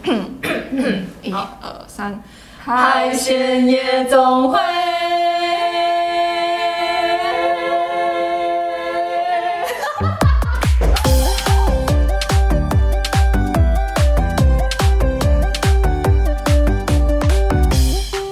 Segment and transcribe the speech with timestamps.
[1.22, 2.22] 一二三，
[2.58, 4.58] 海鲜夜总会。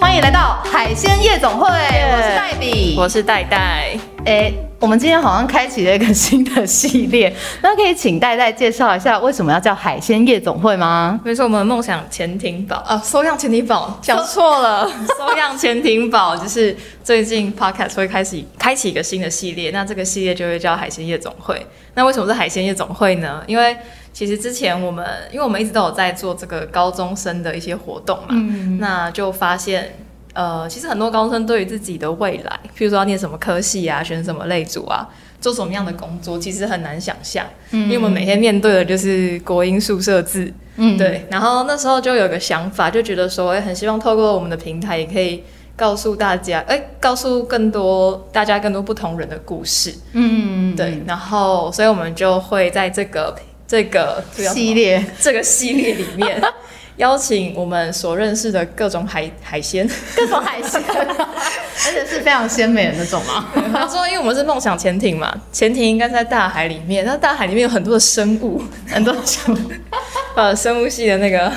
[0.00, 3.96] 欢迎来到海鲜夜总会，我是黛比，我是戴戴。
[4.24, 11.18] 哎，我们今天好像开启了一个新的系列，那可以请戴戴介绍一下为什么要叫海鲜夜总会吗？
[11.24, 14.88] 比如说我们梦想潜艇堡啊，收样潜艇堡讲错了，
[15.18, 21.66] 收样潜艇堡就是最近 podcast 会开始开启一个新的系列，那这个系列就会叫海鲜夜总会。
[21.94, 23.42] 那为什么是海鲜夜总会呢？
[23.48, 23.76] 因为
[24.12, 29.92] 其实之前我们，因为我们一直都有在做这个高中生的一些活动嘛，嗯那就发现。
[30.38, 35.04] 呃，其实很多高中生对于自己的未来，譬如说要念什么科系啊，选什么类组啊，
[35.40, 37.44] 做什么样的工作，其实很难想象。
[37.72, 40.54] 嗯，因为我们每天面对的就是国英宿舍制。
[40.76, 41.26] 嗯，对。
[41.28, 45.42] 然后那时候就有个想法，就觉得说，哎，很希望透过我们的平台，也可以
[45.74, 49.92] 告诉大家，哎，告诉更多大家更多不同人的故事。
[50.12, 51.02] 嗯，对。
[51.04, 56.40] 然后，所以我们就会在这个这个系列这个系列里面。
[56.98, 63.46] 邀请我们所认识的各种海海鲜，各种海鲜， 而且是非常鲜美的那种嘛？
[63.72, 69.58] 他说，因为我们是梦想潜艇嘛，潜艇应该在大海里面，那大海里面有很多的生物， 很多生物，
[70.34, 71.52] 呃，生物系的那个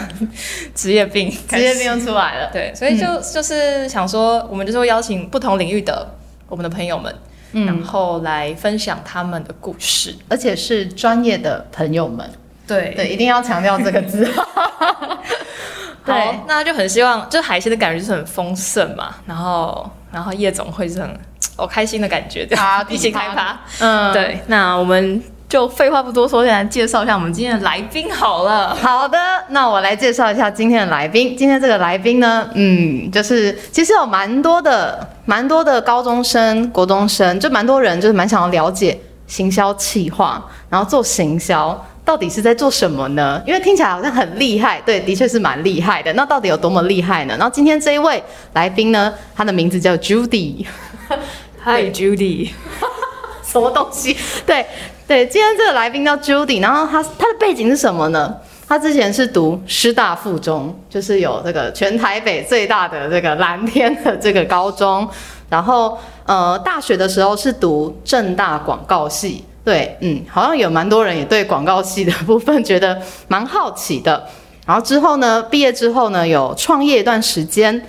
[0.76, 2.50] 职业病，职业病又出来了。
[2.54, 6.08] 对，所以就就是想说，我们就是会邀请不同领域的
[6.48, 7.14] 我们的朋友们，
[7.52, 12.30] 然后来分享他们的故事，而且是专业的朋友们。
[12.76, 14.28] 对对，一定要强调这个字。
[16.04, 21.20] 对，那就很希望，就海鲜的感觉就是很丰盛嘛，然后然后夜总会是很
[21.56, 22.58] 我开心的感觉，对，
[22.90, 23.60] 一起开趴。
[23.80, 28.74] 嗯，对，那我们就废话不多说，先来介绍一下我们今天的来宾好了。
[28.74, 29.20] 好的，
[29.50, 31.38] 那我来介绍一下今天的来宾。
[31.38, 41.86] 今天这个来宾呢，嗯，就是其实有蛮多的蛮多的高中生、国中生，就蛮多人就是蛮想要了解行销企划，然后做行销。
[42.12, 43.42] 到底是在做什么呢？
[43.48, 46.12] 因为听起来好像很厉害，对，的确是蛮厉害的。
[46.12, 47.34] 那到底有多么厉害呢？
[47.40, 50.66] 然后今天这一位来宾呢，他的名字叫 Judy。
[51.64, 52.50] Hi Judy，
[53.42, 54.18] 什么东西？
[54.46, 54.66] 对
[55.08, 58.36] 对，今天这个来宾叫 Judy，然后他他的背景是什么呢？
[58.68, 65.08] 他之前是读师大附中，就是有这个全台北最大的这个蓝天的这个高中。
[65.50, 69.46] 然后呃，大学的时候是读正大广告系。
[69.64, 74.28] 对，嗯，好像有蛮多人也对广告系的部分觉得蛮好奇的。
[74.66, 77.82] 然后之后呢，毕业之后呢，有创业一段时间。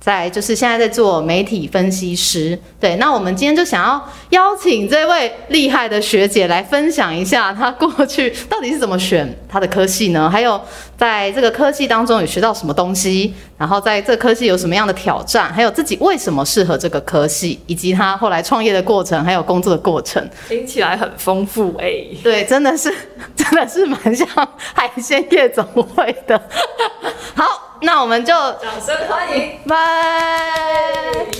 [0.00, 10.30] 在就是现在在做媒体分析师，对，那我们今天就想要邀请这位厉害的学姐来分享一下她过去到底是怎么选她的科系呢？
[10.30, 10.58] 还有
[10.96, 13.34] 在这个科系当中有学到什么东西？
[13.58, 15.52] 然后在这科系有什么样的挑战？
[15.52, 17.60] 还有自己为什么适合这个科系？
[17.66, 21.92] 以及她后来创业的过程，还有工作的过程，听起来很丰富哎。
[22.22, 22.90] 对，真的是
[23.36, 24.26] 真的是蛮像
[24.72, 26.40] 海鲜夜总会的。
[27.36, 27.59] 好。
[27.82, 29.76] 那我们就掌声欢迎，拜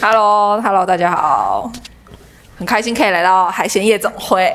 [0.00, 1.70] ，Hello，Hello，大家好，
[2.56, 4.50] 很开心可以来到海鲜夜总会。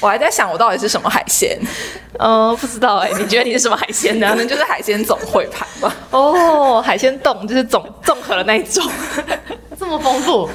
[0.00, 1.56] 我还在想我到底是什么海鲜，
[2.18, 4.30] 呃，不知道哎，你觉得你是什么海鲜呢？
[4.30, 5.94] 可能就是海鲜总会盘吧。
[6.10, 8.84] 哦，海鲜冻就是总综合的那一种，
[9.78, 10.50] 这么丰富。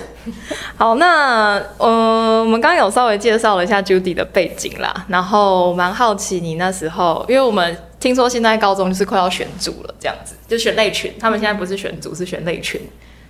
[0.75, 7.77] 好，那呃，我们刚刚有稍微介绍了一下 Judy 的背景啦，然后蛮好奇你那时候，因为我们。
[8.05, 11.11] 听说现在高中就是快要选组了，这样子就选类群。
[11.19, 12.79] 他们现在不是选组，是选类群。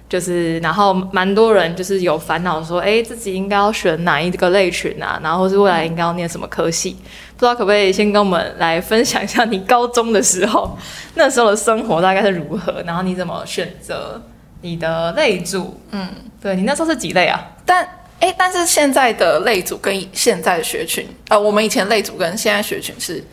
[0.09, 5.18] 就是然后蛮多人就是有烦恼说，哎，自己应该要选哪一个类群啊？
[5.24, 6.97] 然后是未来应该要念什么科系？
[7.38, 10.78] 不知道可不可以先跟我们来分享一下你高中的时候
[11.13, 12.84] 那时候的生活大概是如何？
[12.86, 14.22] 然后你怎么选择
[14.59, 15.80] 你的类组？
[15.92, 16.06] 嗯，
[16.42, 17.42] 对你那时候是几类啊？
[17.66, 17.88] 但
[18.19, 23.24] 哎，但是现在的类组跟现在的学群，呃，我们以前类组跟现在学群是。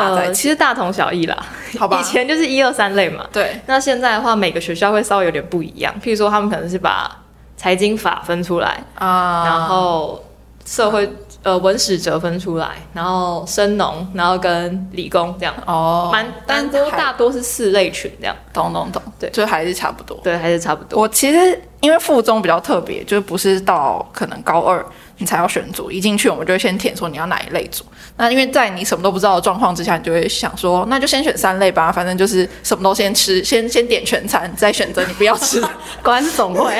[0.00, 1.36] 呃，其实大同小异啦，
[1.78, 2.00] 好吧。
[2.00, 3.60] 以前就是一二三类嘛，对。
[3.66, 5.94] 那现在的话，每个学校会稍微有点不一样。
[6.02, 7.10] 譬如说，他们可能是把
[7.56, 10.22] 财经法分出来啊，然后
[10.64, 11.08] 社会
[11.42, 15.54] 呃文史哲分出来，然后生农，然后跟理工这样。
[15.66, 18.34] 哦，蛮但都大多是四类群这样。
[18.52, 20.18] 懂懂懂，对，就还是差不多。
[20.24, 21.00] 对，还是差不多。
[21.00, 24.84] 我其实因为附中比较特别，就是不是到可能高二。
[25.18, 27.84] 你才要选组，一进去我们就会先填说你要哪一类组。
[28.16, 35.60] 那因为在你什么都不知道的状况之下，你就会想说，那就先选三类吧，反正就是什么都先吃，先先点全餐，再选择你不要吃。
[36.02, 36.72] 果然是总会。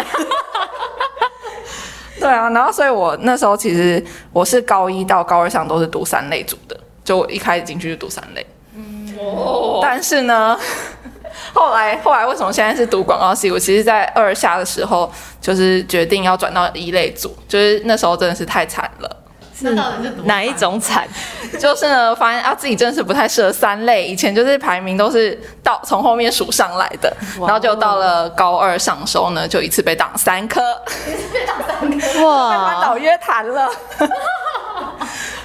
[2.19, 4.02] 对啊，然后所以我那时候其实
[4.32, 8.46] 我是高一到高二上都是读三类组的，就我一开始进去就读三类。
[8.75, 10.58] 嗯，哦，但是呢，
[11.52, 13.50] 后来后来为什么现在是读广告系？
[13.50, 15.10] 我其实，在二下的时候，
[15.40, 19.16] 就是决定要转到一类组，就是那时候真的是太惨了。
[19.60, 21.06] 那到底是哪一种惨？
[21.60, 30.60] 就是呢，发现啊自己真的是不太适合三类，以前就是排名都是到从后面数上来的，然后就到了高二上收呢，就一次被挡三科，
[31.06, 33.70] 一次被挡三科哇， 导约谈了。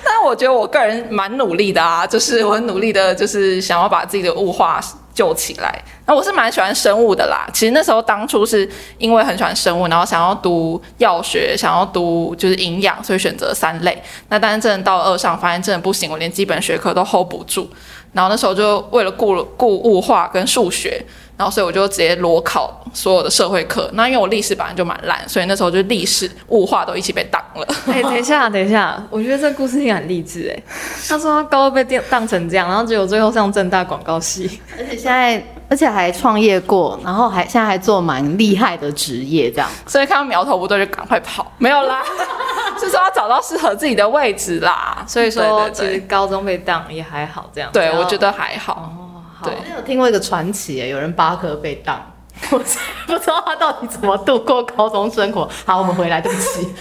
[0.04, 4.82] 但我觉得我个人蛮努力的啊，就是我很努力的，就是想要把自己的物化
[5.20, 5.78] 救起来。
[6.06, 7.46] 那我是蛮喜欢生物的啦。
[7.54, 8.68] 其实那时候当初是
[8.98, 14.02] 因为很喜欢生物，然后想要读药学，想要读就是营养，所以选择三类。
[14.30, 17.70] 那但是真的到二上，发现真的不行，我连基本学科都 hold 不住。
[18.14, 21.04] 然后那时候就为了顾顾物化跟数学，
[21.40, 23.90] 然后所以我就直接裸考所有的社会课。
[23.94, 27.66] 那因为我历史本来就蛮烂，所以那时候就历史、物化都一起被挡了。
[27.88, 30.64] 哎、等一下，等一下，我觉得这故事听起来很励志哎。
[31.08, 34.60] 他说他高中被当当成这样，然后结果最后上正大广告系。
[34.78, 39.70] 而且现在，而且还创业过，然后还现在还做蛮厉害的职业，这样。
[39.88, 42.04] 所以看到苗头不对就赶快跑，没有啦，
[42.78, 45.06] 是说要找到适合自己的位置啦。
[45.08, 47.70] 所以说，其实高中被当也还好，这样。
[47.72, 48.74] 对，我觉得还好。
[48.74, 49.09] 哦，好
[49.44, 49.54] 对。
[49.54, 52.14] 我有听过一个传奇有人八科被当。
[52.52, 55.48] 我不知道他到底怎么度过高中生活。
[55.66, 56.74] 好我们回来对不起。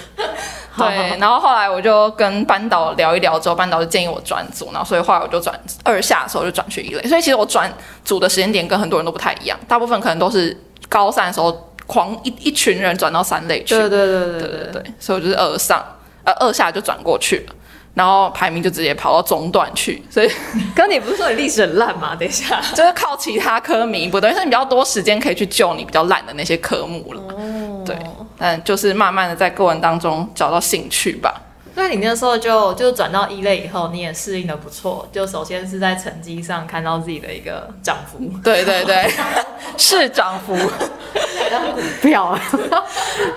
[0.77, 7.03] 对然后后来我就跟班导聊一聊之后班导就建议我转组然后所以后来我就转二下的时候就转去一类。
[7.09, 7.73] 所以其实我转
[8.05, 10.57] 组的时间点跟很多人都不太一样大部分可能都是
[10.89, 14.85] 高三的时候狂一一群人转到三类去对对对对对对。
[15.01, 15.85] 所以我就是二上
[16.23, 17.55] 呃二下就转过去了。
[17.99, 20.31] 然后排名就直接跑到中段去，所以
[20.73, 22.15] 可你不是说你历史很烂吗？
[22.15, 27.21] 等一下，就是靠其他科弥补，等于是你比较多时间可以去救你比较烂的那些科目了。
[27.85, 27.97] 对，
[28.39, 31.35] 但就是慢慢的在个人当中找到兴趣吧。
[31.79, 35.09] 那你那时候就就转到一类以后，你也适应的不错。
[35.13, 39.09] 就首先是在成绩上看到自己的一个涨幅，对对对，
[39.79, 40.57] 是涨幅。
[42.03, 42.41] 不要啊！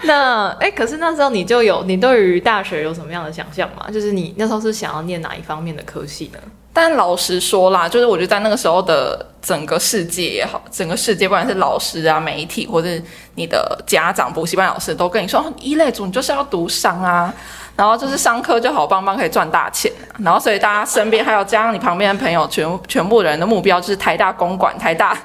[0.04, 3.86] 那哎、可是那时候你就有你对于大学有什么样的想象吗？
[3.94, 6.40] 就是你那时候是想要念哪一方面的科系呢？
[6.74, 12.88] 但老实说啦，就是我觉得在那个时候的整个世界也好，整个世界不管是老师啊、媒体，或者
[13.36, 17.34] 你的家长、补习班老师，都跟你说，哦一类组你就是要读商啊，
[17.76, 20.16] 然后就是商科就好棒棒，可以赚大钱、啊。
[20.20, 25.18] 然后所以大家身边还有加上你旁边的朋友，全全部人的目标就是台大公管、台大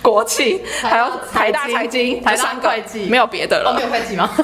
[0.00, 3.82] 国企，还有台大财经、台大这三个会计没有别的了哦，没。
[3.82, 4.30] 有会计吗？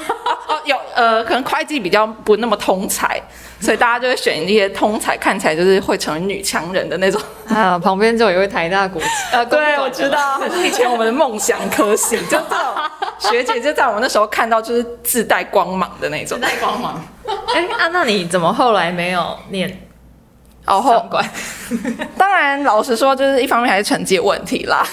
[0.73, 3.21] 哦，有呃，可能会计比较不那么通才，
[3.61, 7.21] 所以大家就会选一些通才，看起来就是会成为女强人的那种。
[7.49, 9.01] 啊，旁边就有一位台大国
[9.33, 12.59] 呃，公对，我知道，是 以前我们的梦想科系，就这种
[13.31, 16.47] 学姐就在我们那时候看到就是自带光芒的那种自。
[16.47, 17.03] 带光芒。
[17.55, 19.69] 哎、啊，那你怎么后来没有念
[20.65, 21.09] 然后？
[22.17, 24.87] 当然，老实说，就是一方面还是成绩问题啦。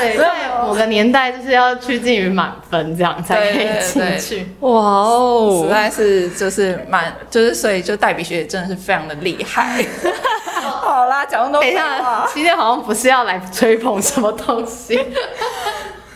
[0.00, 4.46] 对，在某个年代就是要趋近于满分，这样才可以进去。
[4.60, 9.84] 哇哦实在是就是蛮就是所以就代笔学姐真的是非常的厉害。
[10.62, 14.98] 好啦，讲那么多等一下，今天好像不是要来吹捧什么东西。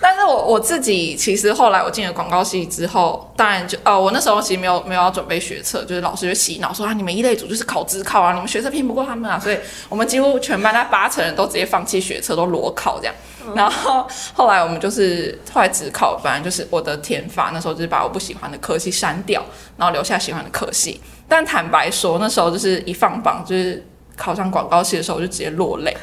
[0.04, 9.58] 但是我我自己其实后来我进了广告系之后，当然就呃我那时候其实没有没有要准备学测，就是老师就洗脑说啊你们一类组就是考职考啊，你们学测拼不过他们啊，所以
[9.88, 13.14] 我们几乎全班那八成人都直接放弃学测，都裸考这样。
[13.54, 19.44] 然后后来我们就是后来只考，反正就是我的填法，那时候就是把我不喜欢的科系删掉，
[19.76, 21.00] 然后留下喜欢的科系。
[21.28, 23.84] 但坦白说，那时候就是一放榜，就是
[24.16, 25.96] 考上广告系的时候，我就直接落泪。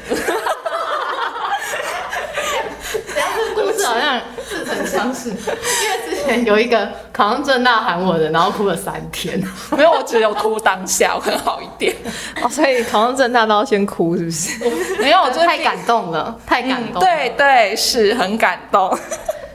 [3.54, 9.42] 故事好像似曾相识，因为之前有一个考上正大喊我的，然后哭了三天。
[9.76, 11.94] 没有，我只有哭当下，我好一点。
[12.42, 14.64] 哦，所以考上正大都要先哭，是不是？
[15.00, 17.00] 没有，我就是太感动了， 太感动了。
[17.00, 18.96] 对对，是很感动。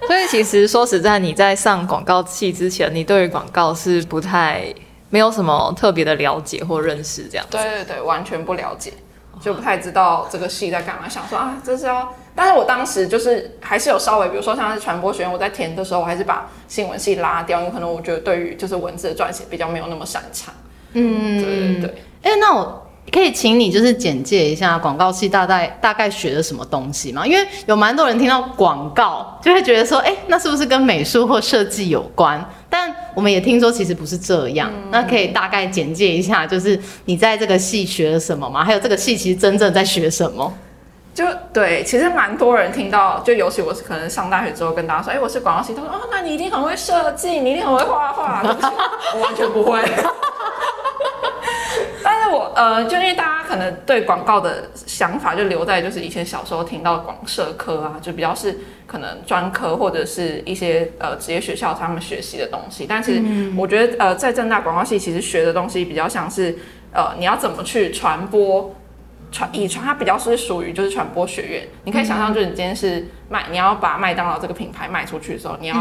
[0.07, 4.63] 所以其实说实在，你在上广告系之前，你对于广告是不太
[5.09, 7.45] 没有什么特别的了解或认识，这样。
[7.49, 8.93] 对对对，完全不了解，
[9.41, 11.09] 就不太知道这个系在干嘛。
[11.09, 20.53] 想说啊，这是要，但是我当时就是还是有稍微，比如说像是传播学院，我在填的时候，我还是把新闻系拉掉，因为可能我觉得对于就是文字的撰写比较没有那么擅长。
[20.93, 21.95] 嗯，对对对。
[22.23, 27.25] 哎、那我可以请你就是简介一下广告系大概大概学了什么东西吗？
[27.25, 32.43] 因为有蛮多人听到广告就会觉得说，哎、那是不是跟美术或设计有关？
[32.69, 34.69] 但我们也听说其实不是这样。
[34.91, 38.65] 那可以大概简介一下，就是你在这个系学了什么吗？
[38.65, 40.53] 还有这个系其实真正在学什么？
[41.15, 48.43] 就对，其实蛮多人听到，就尤其我是可能上大学之后跟大家说，哎、我是广告系，他说，哦，那你一定很会设计，你一定很会画画，
[49.15, 49.81] 我完全不会。
[52.03, 58.57] 但是是我呃，就因为大家可能对广告的想法就留在就是以前小时候听到广社科啊，就比较是
[58.87, 62.85] 可能专科或者是一些呃职业学校他们学习的东西。
[62.87, 63.21] 但其实
[63.57, 66.55] 我觉得呃，在正大广告系其实学的东西比较像是
[66.91, 68.73] 呃，你要怎么去传播。
[69.35, 71.67] 传以传，它比较是属于就是传播学院。
[71.83, 75.75] 你可以想象，就是你今天是卖，你要把麦当劳这个品牌卖出去的时候，你要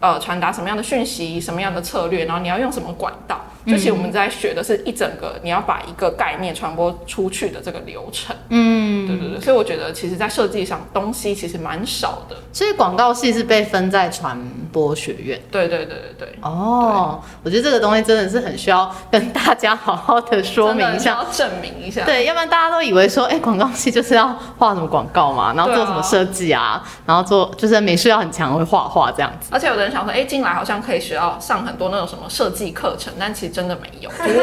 [0.00, 3.40] 呃传达什么样的讯息，什么样的策略，然后你要用什么管道。
[3.66, 8.36] 就其实我们在学的是一整个你要把一个概念传播出去的这个流程。
[8.50, 9.40] 嗯，对对对。
[9.40, 12.36] 所以我觉得，其实，在设计上东西其实蛮少的。
[12.52, 14.38] 所以广告系是被分在传
[14.70, 15.40] 播学院。
[15.50, 16.38] 对对对对对。
[16.42, 22.04] 哦，我觉得这个东西真的是很需要跟大家好好的说明一下，要证明一下。
[22.04, 24.28] 对，要不然大家都以为说，哎，广告系就是要
[24.58, 26.63] 画什么广告嘛，然后做什么设计啊，
[27.06, 29.48] 然后做就是美术要很强，会画画这样子。
[29.50, 33.54] 而且有的人想说，哎，进来好像可以学到上很多那种什么设计课程，但其实。
[33.54, 34.42] 真的没有，就是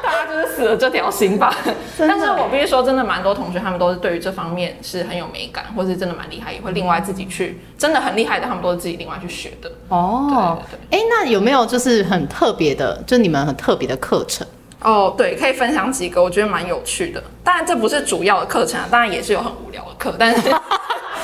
[0.00, 1.52] 大家就是死了这条心吧。
[1.98, 9.68] 但是我必须说，真的蛮多同学，他们都是对于这方面是很有美感，或是真的蛮厉害，也会另外自己去，真的很厉害的，他们都是自己另外去学的。
[9.88, 11.00] 哦，对对对。
[11.00, 14.46] 哎，那有没有就是很特别的，就你们很特别的课程？
[14.82, 17.22] 哦，对，可以分享几个，我觉得蛮有趣的。
[17.44, 20.50] 当然这不是主要的课程啊，当然也是有很无聊的课，但是。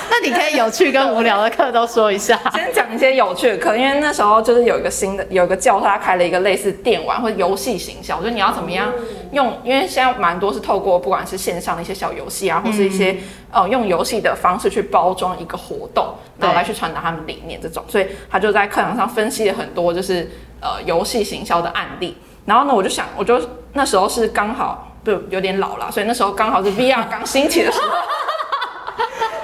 [0.09, 2.41] 那你可以有趣跟无聊的课都说一下。
[2.55, 8.91] 先讲一些有趣的课，因为那时候就是有一个新的，有一个教授他开了一个类似电玩或者游戏行销，就你要怎么样
[9.33, 13.17] 用，因为现在蛮多是透过不管是线上的一些小游戏啊，或是一些
[13.53, 22.17] 呃用游戏的方式去包装一个活动，然后来去传达他们理念这种，所以他就在课堂上分析了很多就是呃游戏行销的案例。
[22.47, 23.39] 然后呢，我就想，我就
[23.75, 27.89] 那时候是刚好就有点老了，所以那时候刚好是 VR 刚兴起的时候。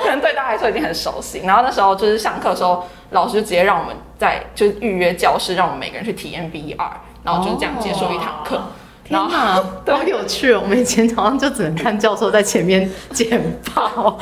[0.03, 1.41] 可能对大家来说已经很熟悉。
[1.45, 6.77] 然后那时候就是上课的时候，老师直接让我们在就是预约教室，让我们每个人去体验 VR，
[7.23, 8.61] 然后就是这样结束一堂课。
[9.05, 9.29] 天哪，
[9.87, 10.61] 好有趣哦！
[10.63, 13.41] 我们以前好像就只能看教授在前面简
[13.75, 14.19] 报，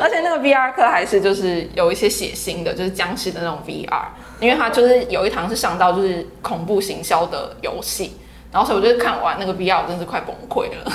[0.00, 4.02] 而且那个 VR 课还是就是有一些血腥的，就是僵尸的那种 VR，
[4.40, 8.12] 因为它就是有一堂是上到就是恐怖行销的游戏，
[8.50, 10.92] 然后所以我就看完那个 VR，我真是快崩溃了。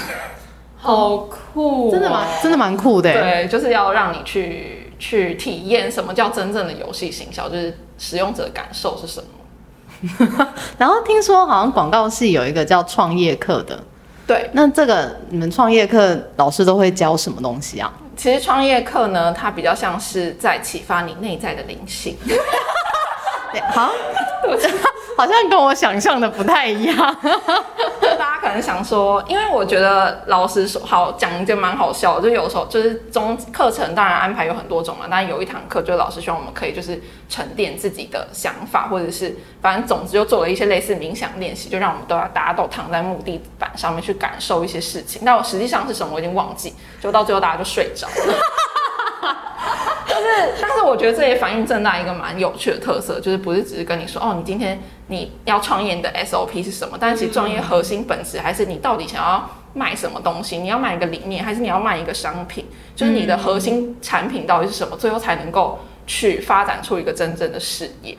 [0.77, 3.11] 好酷，真的蛮真的蛮酷的。
[3.11, 10.47] 对，就是要让你去去体验什么叫真正的游戏行销，就是使用者感受是什么。
[10.77, 13.79] 然后听说好像广告系有一个叫创业课的，
[14.27, 17.91] 对，那这个你们创业课老师都会教什么东西啊？
[18.15, 22.17] 其实创业课呢，它比较像是在启发你内在的灵性。
[23.73, 23.91] 好，
[25.17, 27.17] 好像跟我想象的不太一样。
[28.17, 45.21] 大家可能想说，因为我觉得老师说好讲一个蛮好笑，就有时候就是中课程当然安排有很多种嘛，但有一堂课就老师希望我们可以就是沉淀自己的想法，或者是反正总之就做了一些类似冥想练习，就让我们都要大家都躺在木地板上面去感受一些事情。
[45.25, 48.39] 但我实际上是什么我已经忘记，就到最后大家就睡着了。
[50.07, 56.97] 但是，但是我觉得这也反映正大一个蛮有趣的特色，就是不是只是跟你说哦，你今天你要创业的 SOP 是什么？
[56.99, 60.57] 但是其实创业核心本质还是你到底想要卖什么东西？
[60.57, 62.65] 你要卖一个理念，还是你要卖一个商品？
[62.95, 64.95] 就是你的核心产品到底是什么？
[64.97, 68.17] 最后才能够去发展出一个真正的事业。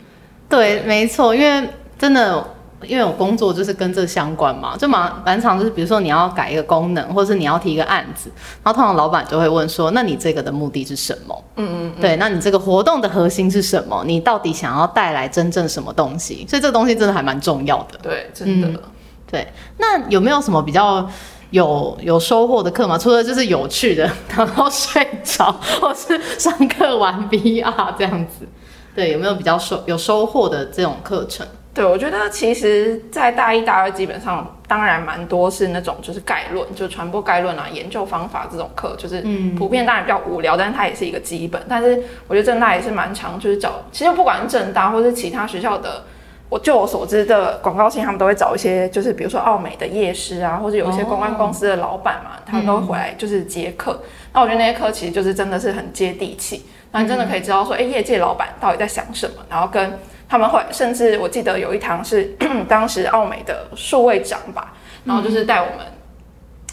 [0.49, 2.56] 对，没错，因为真的。
[2.83, 8.31] 因为我工作就是跟这相关嘛，就蛮蛮常就是比如说你要改一个功能，或者是你要提一个案子，
[8.63, 11.45] 然后通常老板就会问说，那你这个的目的是什么？
[11.57, 14.03] 嗯嗯，对，那你这个活动的核心是什么？
[14.07, 16.47] 你到底想要带来真正什么东西？
[16.49, 17.99] 所以这个东西真的还蛮重要的。
[18.03, 18.81] 对，真的。
[19.29, 19.47] 对，
[19.79, 21.09] 那有没有什么比较
[21.51, 22.97] 有有收获的课吗？
[22.97, 28.47] 除了就是有趣的， 然后睡着，或是上课玩 VR 这样子？
[28.95, 31.45] 对，有没有比较收有收获的这种课程？
[31.77, 39.23] 对，我觉得其实，在大一、大二基本上，当然蛮多是那种就是概论，就传播概论啊、研究方法这种课，就是
[39.59, 41.63] 普遍当然比较无聊，但是它也是一个基本。
[41.69, 46.03] 但是我觉得正大也是蛮强，就是找，其实不管是正大或是其他学校的，
[46.49, 54.01] 我就我所知的广告系，他们都会找一些，就是比如说奥美的夜师啊，或者有一些公关公司的老板嘛，他们都会回来就是接课。
[54.33, 59.93] 那我觉得那些课其实就是真的是很接地气，那你真的可以知道说，哎，业界老板到底在想什么，然后跟。
[60.29, 62.25] 他们会，甚至我记得有一堂是
[62.69, 65.87] 当时奥美的数位长吧，然后就是带我们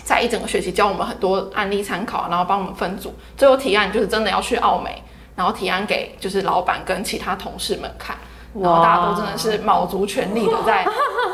[0.03, 5.03] 在一整个学期教我们很多案例参考，然后帮我们分组，最后提案就是真的要去奥美，
[5.35, 8.17] 然后提案给就是老板跟其他同事们看，
[8.59, 10.85] 然后大家都真的是卯足全力的在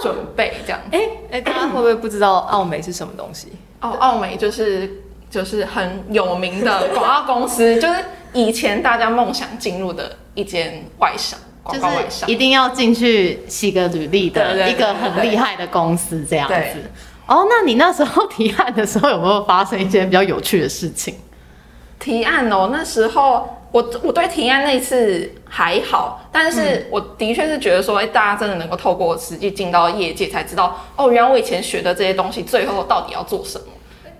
[0.01, 0.79] 准备这样。
[0.91, 0.99] 哎
[1.31, 3.53] 哎，大家会不会不知道奥美是什么东西？
[3.81, 11.39] 哦，奥美就是就是很有名的广告公司，就是以前大家梦想进入的一间外商。
[11.71, 12.39] 就是一。
[12.39, 16.55] 定要进去洗个履历的一个很厉害的公司这样子。
[17.27, 21.15] 哦，那你那时候提案的时候有没有发生一些比较有趣的事情？
[21.99, 33.65] 提案哦，那时候我我对提案那一次还好，但是我的确是觉得说，哎、大家真的能够透过实际进到业界才知道，哦，原来我以前学的这些东西，最后到底要做什么。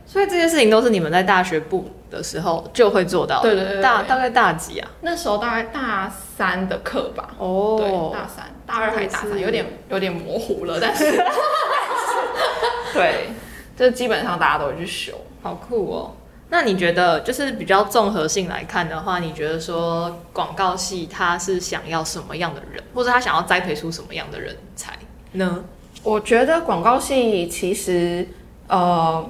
[0.05, 3.55] 所以这些事情都是你们在大学部的时候就会做到的。
[3.55, 4.89] 对对大大概大几啊？
[5.01, 11.11] 那时候大概大三的课吧，哦对，大三、大二还大三，有点有点模糊了，但是，
[12.93, 13.29] 对，
[13.77, 15.13] 就基本上大家都会去修。
[15.41, 16.15] 好酷哦。
[16.51, 24.97] 那你觉得，就是比较综合性来看的话，你觉得说广告系他是想要什么样的人，或者他想要栽培出什么样的人才
[25.33, 25.63] 呢？
[26.01, 28.27] 我觉得广告系其实
[28.67, 29.29] 呃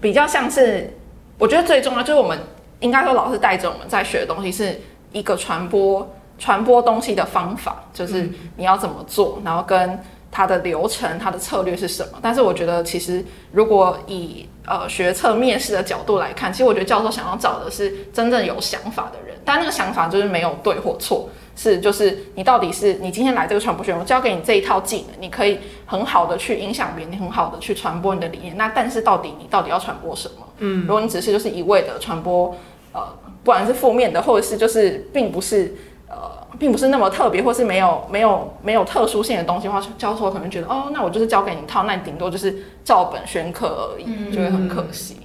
[0.00, 0.96] 比较像是，
[1.40, 2.38] 我觉得最重要就是我们
[2.80, 4.78] 应该说老师带着我们在学的东西是
[5.10, 6.06] 一个传播
[6.38, 9.98] 传播东西的方法，就是你要怎么做，然后跟
[10.30, 12.18] 它的流程、它的策略是什么。
[12.22, 21.28] 但是我觉得其实如果以呃学测面试的角度来看，其实我觉得教授想要找的是真正有想法的人，但那个想法就是没有对或错。
[21.56, 28.56] 是，就是你到底是你今天来这个传播学院，我教给你这一套技能，你可以很好的去影响别人，你很好的去传播你的理念。
[28.56, 30.46] 那但是到底你到底要传播什么？
[30.58, 32.56] 嗯，如果你只是就是一味的传播，
[32.92, 33.02] 呃，
[33.44, 35.74] 不管是负面的，或者是就是并不是
[36.08, 45.16] 呃，并不是那么特别，或是没有没有没有特殊性的东西的话，教授可能觉得哦，那我就是教给你一套，那你顶多就是照本宣科而已，就会很可惜。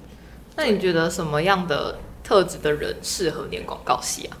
[0.56, 4.38] 那你觉得什么样的特质的人适合念广告系啊？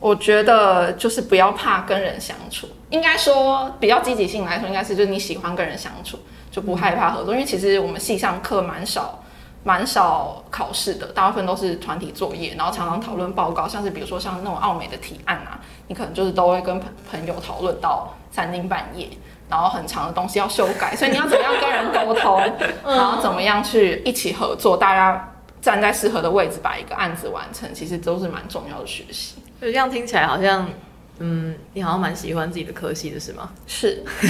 [0.00, 6.18] 我觉得就是不要怕跟人相处，应该说比较积极性来说，应该是就是你喜欢跟人相处，
[6.50, 7.34] 就不害怕合作。
[7.34, 9.22] 因为其实我们系上课蛮少，
[9.64, 19.08] 蛮少考试的，大部分都是团体作业，然后常常讨论报告，像是比如说像那种奥美的提案啊，你可能就是都会跟朋朋友讨论到三更半夜。
[19.50, 22.38] 然后很长的东西要修改，所以你要怎么样跟人沟通，
[22.84, 29.36] 然后怎么样去一起合作，大家站在适合的位置把一个案子完成，其实都是蛮重要的学习。
[29.58, 30.68] 就这样听起来好像，
[31.18, 33.48] 嗯，你好像蛮喜欢自己的科系的是吗？
[33.66, 34.04] 是，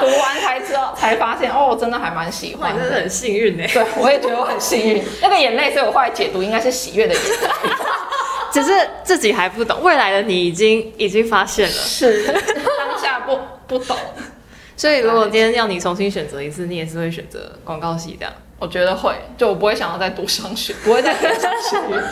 [0.00, 3.64] 读完才知道，才发现哦，真的还蛮喜哇，欢真的很幸运呢。
[3.72, 5.04] 对，我也觉得我很幸运。
[5.20, 7.30] 那个眼泪，所以我后来解读应该是喜悦的眼泪。
[8.52, 8.72] 只是
[9.04, 11.72] 自己还不懂，未来的你已经已经发现了。
[11.72, 13.96] 是，当下不不懂，
[14.76, 18.34] 所以如果今天要你重新选择一次，你也是会选择广告系这样。
[18.58, 22.02] 我觉得会，就我不会想要再读商学，不会再读商学院，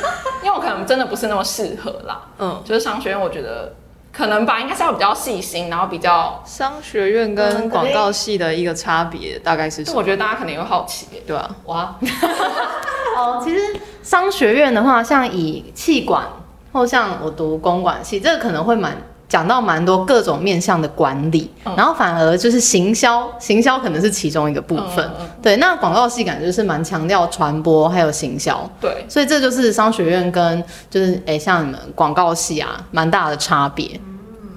[0.42, 2.22] 因为我可能真的不是那么适合啦。
[2.38, 3.74] 嗯，就是商学院，我觉得
[4.18, 9.92] 可能吧，应该是要比较细心，然后比较，商学院跟广告系的一个差别大概是什么？
[9.92, 11.22] 就我觉得大家可能也会好奇耶。
[11.24, 11.94] 对啊，哇，
[13.16, 16.24] 哦，其实商学院的话，像以气管
[16.72, 18.96] 或像我读公管系，这个可能会蛮
[19.28, 25.10] 讲到蛮多各种面向的管理，嗯然后反而就是行销，行销可能是其中一个部分。
[25.42, 28.68] 对，那广告系感觉就是蛮强调传播还有行销。
[28.80, 34.00] 对，所以这就是商学院跟就是诶、像你们广告系啊，蛮大的差别。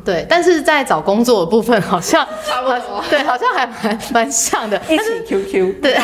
[0.06, 3.04] 对，但是在找工作的部分好像差不多。
[3.10, 4.82] 对，好像还蛮蛮像的。
[4.88, 5.94] 一起 QQ，对，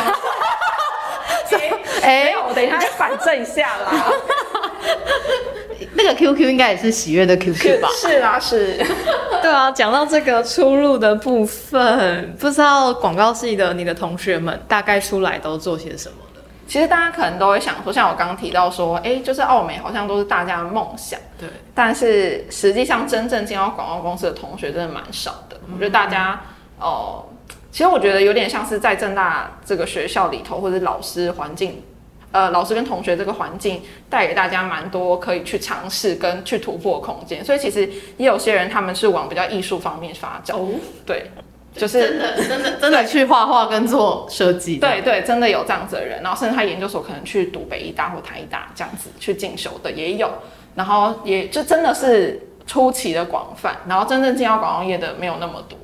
[2.02, 4.04] 哎、没有，我等一下反正一下啦。
[5.98, 7.88] 那个 QQ 应该也是喜悦的 QQ 吧？
[8.00, 8.78] 是啊，是。
[9.42, 16.40] 对啊，讲到这个出入的部分，不知道广告系的你的同学们大概出来都做些什么的？
[16.68, 25.56] 其实大家可能都会想说，像我刚刚提到说，哎，就是奥美好像都是大家的梦想，对，但是实际上真正进到广告公司的同学真的蛮少的。
[25.72, 26.40] 我觉得大家，
[26.78, 27.24] 哦、
[27.72, 31.82] 其实我觉得有点像是在正大这个学校里头，或者老师环境。
[32.30, 40.68] 呃，老师跟同学这个环境带给大家蛮多可以去尝试跟去突破的空间，所以其实也有些人他们是往比较艺术方面发展，哦，
[41.04, 41.30] 对，
[41.74, 44.76] 就是真的真的真的去画画跟做设计。
[44.76, 45.48] 对，对，真的。
[45.48, 50.30] 有这样子的人，然后甚至他研究所可能去读北医大或台医大这样子去进修的也有，
[50.74, 55.78] 然后也就真的是出奇的广泛，然后真正进到广告业的没有那么多，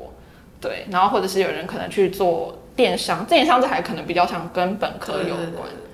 [0.61, 5.67] 对，然后或者是有人可能去做电商，电商这还可能比较像跟本科有关，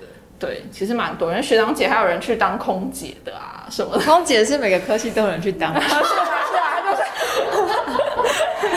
[0.71, 5.73] 其实蛮多人，学长姐还有人去当空姐的啊什么的，空姐是每个科系都有人去当。
[5.79, 6.95] 是啊是啊，就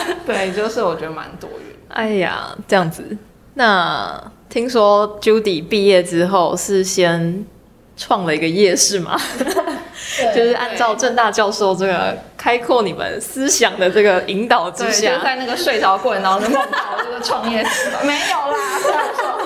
[0.05, 1.59] 是，对，就是我觉得蛮多元。
[1.89, 3.17] 哎呀，这样子。
[3.55, 7.45] 那听说 Judy 毕业之后是先
[7.95, 9.17] 创了一个夜市嘛？
[10.35, 19.44] 就是按照正大教授这个开阔你们思想的这个引导之下，就下，在那个睡着过程当中梦到这个创业史吧， 没有啦，这样说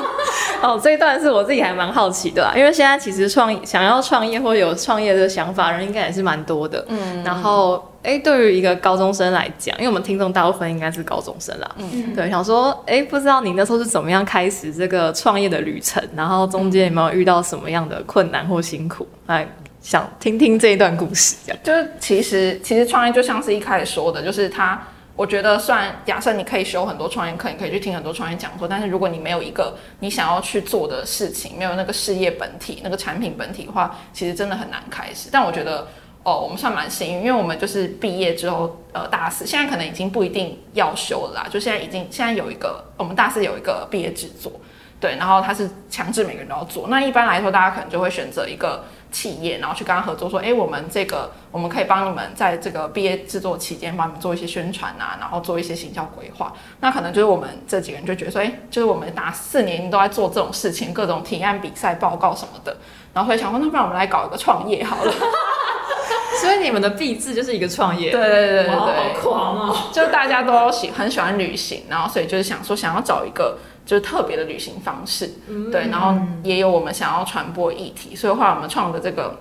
[0.63, 6.83] 哦，这一段是我自己还蛮好奇的啦，因为现在其实创想要创业或有创业的想法人应该也是蛮多的。
[6.89, 11.69] 嗯，然后哎，对于一个高中生来讲，因为我们听众大部分应该是高中生啦。
[11.77, 19.07] 嗯，对，想说哎，不知道你那时候是怎么样开始这个创业的旅程，然后中间有没有遇到什么样的困难或辛苦？
[19.27, 19.47] 来
[19.81, 21.59] 想听听这一段故事，这样。
[21.63, 24.81] 就是其实其实创业就像是一开始说的，就是他。
[25.19, 35.27] 我觉得，算假设你可以修很多创业课，你可以去听很多创业讲座，但是如果你没有一个你想要去做的事情，没有那个事业本体、那个产品本体的话，其实真的很难开始。
[35.29, 35.85] 但我觉得，
[36.23, 44.49] 哦，我们算蛮幸运，因为我们就是毕业之后，呃，大四现在可能已经不一定要修了啦，就现在已经现在有一个，我们大四有一个毕业制作，
[45.01, 46.87] 对，然后它是强制每个人都要做。
[46.87, 48.85] 那一般来说，大家可能就会选择一个。
[49.11, 56.53] 企业，然后去跟他合作，说，哎，我们这个我们可以帮你们在这个毕业制作期间帮你们做一些宣传啊，然后做一些行销规划。
[56.79, 62.77] 那可能就是我们这几个人就觉得说，哎，就是我们打四年都在做这种事情，各种提案、比赛、报告什么的，
[63.13, 65.13] 然后会想说，那不然我们来搞一个创业好了。
[66.41, 68.91] 所以你们的毕制就是一个创业，对对对对对，好
[69.21, 69.75] 狂哦！
[69.91, 73.57] 就是大家都喜很喜欢旅行，然后所以就是想说，想要找一个。
[73.89, 75.27] 就是特别的旅行方式，
[75.71, 79.39] 对，然后也有我们想要传播议题，所以后来我们创的这个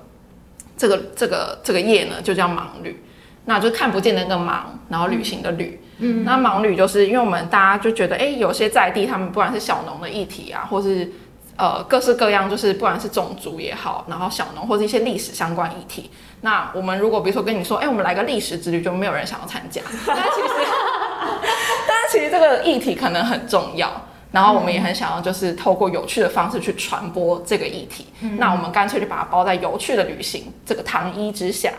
[0.75, 3.05] 这个这个这个业呢，就叫盲旅，
[3.45, 11.13] 那就看不见的那个盲，然后旅行的旅，嗯，那盲旅就是因为我们大家就觉得，哎，有些在地他们不管是小农的议题啊，或是
[11.57, 20.49] 呃各式各样，就是不管是种族也好，然后小农或者一些历史相关议题，那我们如果比如说跟你说，哎，我们来个历史之旅，就没有人想要参加，但其实，
[21.87, 24.08] 但其实这个议题可能很重要。
[24.31, 28.07] 然后我们也很想要，就是透过有趣的方式去传播这个议题。
[28.37, 31.73] 那我们干脆就把它包在有趣的旅行这个糖衣之下，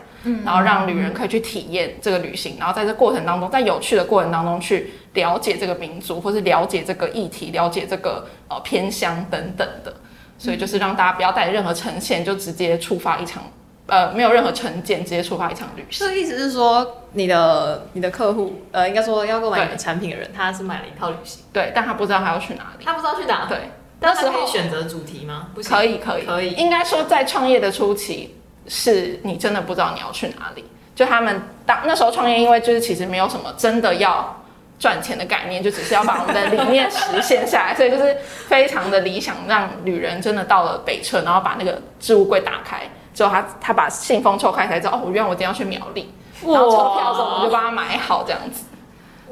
[0.44, 9.94] 然后让旅人可以去体验这个旅行，然后在这过程当中，在有趣的过程当中去了解这个民族，或是了解这个议题，了解这个呃偏乡等等的。
[10.40, 13.44] 所以就是让大家不要带任何呈现，就直接触发一场。
[13.90, 16.08] 呃，没有任何成见，直接出发一场旅行。
[16.08, 23.58] 这意思是说，你的你的客户，呃，应该说要购买你的产品的人，他是买了一套旅行，对，但他不知道他要去哪里，他不知道去哪，对。
[24.02, 25.48] 那时可以选择主题吗？
[25.54, 26.52] 不可以，可以，可以。
[26.52, 28.34] 应该说，在创业的初期，
[28.66, 30.64] 是你真的不知道你要去哪里。
[30.96, 34.42] 就他们当那时候创业，因为就是其实没有什么真的要
[34.80, 38.16] 赚钱的概念，就只是要把我们的理念实现下来，所以就是
[38.48, 42.90] 非常的理想，让旅人真的到了北车，然后把那个置物柜打开。
[43.14, 46.14] 之后他他把信封抽开才知道哦，我原来我今天要去苗栗，
[46.46, 48.64] 然后车票什么就帮他买好这样子，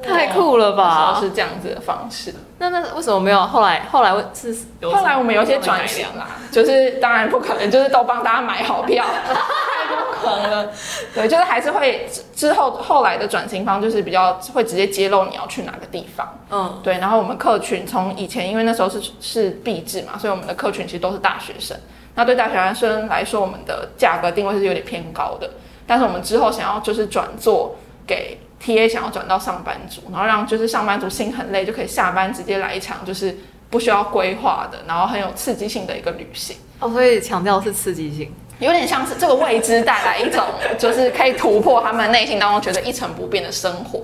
[0.01, 1.17] 太酷了吧？
[1.19, 2.33] 是这样子的方式。
[2.59, 10.71] 那那为什么没有后来后来是后来我们有些转型啦，就是当然不可能就是都帮大家买好票， 太不可能了。
[11.13, 16.27] 对，就是还是会之后后来的转型方就是比较会直接揭露你要去哪个地方。
[16.49, 16.97] 嗯，对。
[16.97, 21.77] 然后我们客群从以前因为那时候是是币制嘛，所以我们的客群其实都是大学生。
[22.17, 25.47] 那对大学生来说，我们的价格定位是有点偏高的。
[25.85, 27.75] 但是我们之后想要就是转做
[28.07, 33.37] 给 TA，想要转到上班族，然后让就是上班族心很累就可以下班直接来一场就是
[33.69, 36.57] 不需要规划的，然后很有刺激性的一个旅行。
[36.79, 40.43] 哦，所以强调是刺激性，有点像是这个未知带来一种
[40.79, 44.03] 就是可以突破他们内心当中觉得一成不变的生活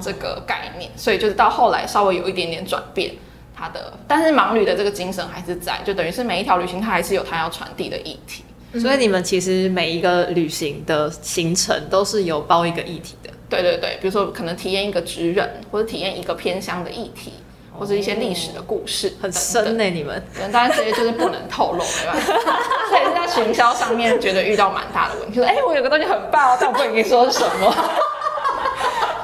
[0.00, 0.90] 这个概念。
[0.96, 3.12] 所以就是到后来稍微有一点点转变。
[3.62, 8.44] 他的，但是盲旅的这个精神还是在，就等于是每一条旅行，它还是有它要传递的议题。
[8.80, 13.30] 所以你们其实每一个旅行的行程都是有包一个议题的。
[13.48, 17.34] 对对对，比如说可能体验一个职人，或者体验一个偏乡的议题，
[17.78, 19.84] 或者一些历史的故事，很深呢。
[19.84, 20.20] 你们，
[20.50, 22.14] 当然这些就是不能透露，对吧？
[22.88, 27.74] 所以是在行销上面觉得遇到蛮大的问题，说哎，我有个东西很棒，但我不跟你说是什么。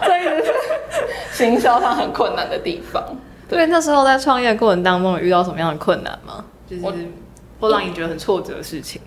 [0.05, 0.55] 这是
[1.33, 3.03] 行销上很困难的地方。
[3.49, 6.45] 对，那时候在创业过程当中有遇到什么样的困难吗？
[6.69, 6.83] 就是
[7.59, 9.01] 会让你觉得很挫折的事情。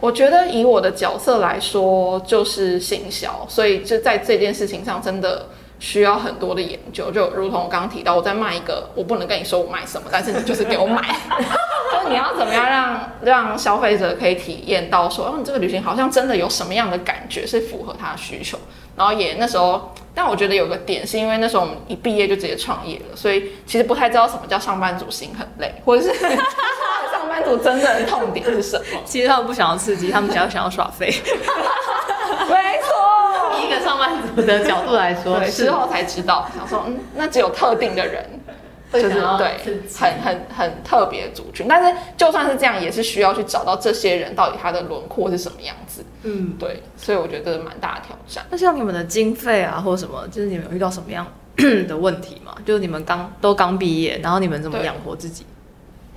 [0.00, 5.46] 我觉得以我的角色来说，就是行销，所以就在这件事情上真的
[5.78, 7.10] 需要很多的研究。
[7.10, 11.02] 就如同我刚刚提到，我在卖一个，我不能跟你说我卖什么，但是你就是给我买。
[11.92, 18.58] 就你要怎么样让让消费者可以体验到说，哦，你这个旅行好像真的有什么样的感觉是符合他的需求。
[18.96, 19.92] 然后也那时候。
[20.18, 26.08] 但我觉得有个点是因为那时候我们一毕业就直接创业了，所以其实不太知道什么叫上班族心很累， 或者是
[27.12, 28.84] 上班族真正的痛点是什么。
[29.04, 31.08] 其实他们不想要刺激，他们只要想要耍废。
[32.48, 38.24] 没错，以一个上班族的角度来说，之后才知道，想说嗯，那只有特定的人。
[39.02, 39.56] 就是对，
[39.94, 46.04] 很很很特别族群，但是就算是这样，也是需要去找到这些人到底他的轮廓是什么样子。
[46.22, 48.44] 嗯，对，所以我觉得蛮大的挑战。
[48.50, 51.26] 那像你们的经费啊，或者什么，就是你们有遇到什么样
[51.86, 52.54] 的问题吗？
[52.64, 55.46] 就是你们刚都刚毕业，然后你们怎么养活自己？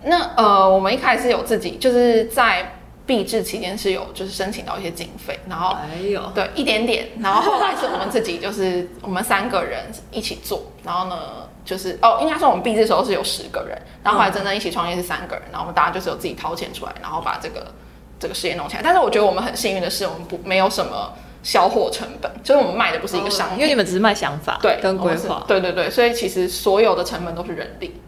[0.03, 2.78] 那呃，我们一开始有自己就是在
[3.09, 11.17] 闭制期间是有就是申请到一些经费，然后哎呦，对一点点，然后后来是我们自己就是我们三个人一起做，然后呢
[11.65, 17.73] 就是哦，应该说我们闭制的时候是有十个人，然后后来真正一起创业是三个人，然后我们大家就是有自己掏钱出来，然后把这个
[18.19, 18.81] 这个事业弄起来。
[18.83, 27.99] 但是我觉得我们很幸运的是，我们不没有什么销货成本，就是我们卖的不是一个商品，因为你们只是卖想法，对跟规划，对对对，所以其实所有的成本都是人力。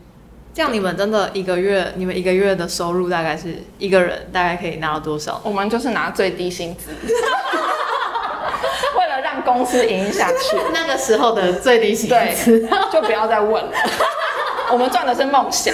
[0.53, 5.39] 这样你们真的一个月，你们一个月的收入大概是一个人大概可以拿到多少？
[5.43, 6.91] 我们就是拿最低薪资，
[8.97, 13.71] 为了让公司营运下去，那个时候的最低薪对资，，就不要再问了。
[14.71, 15.73] 我们赚的是梦想，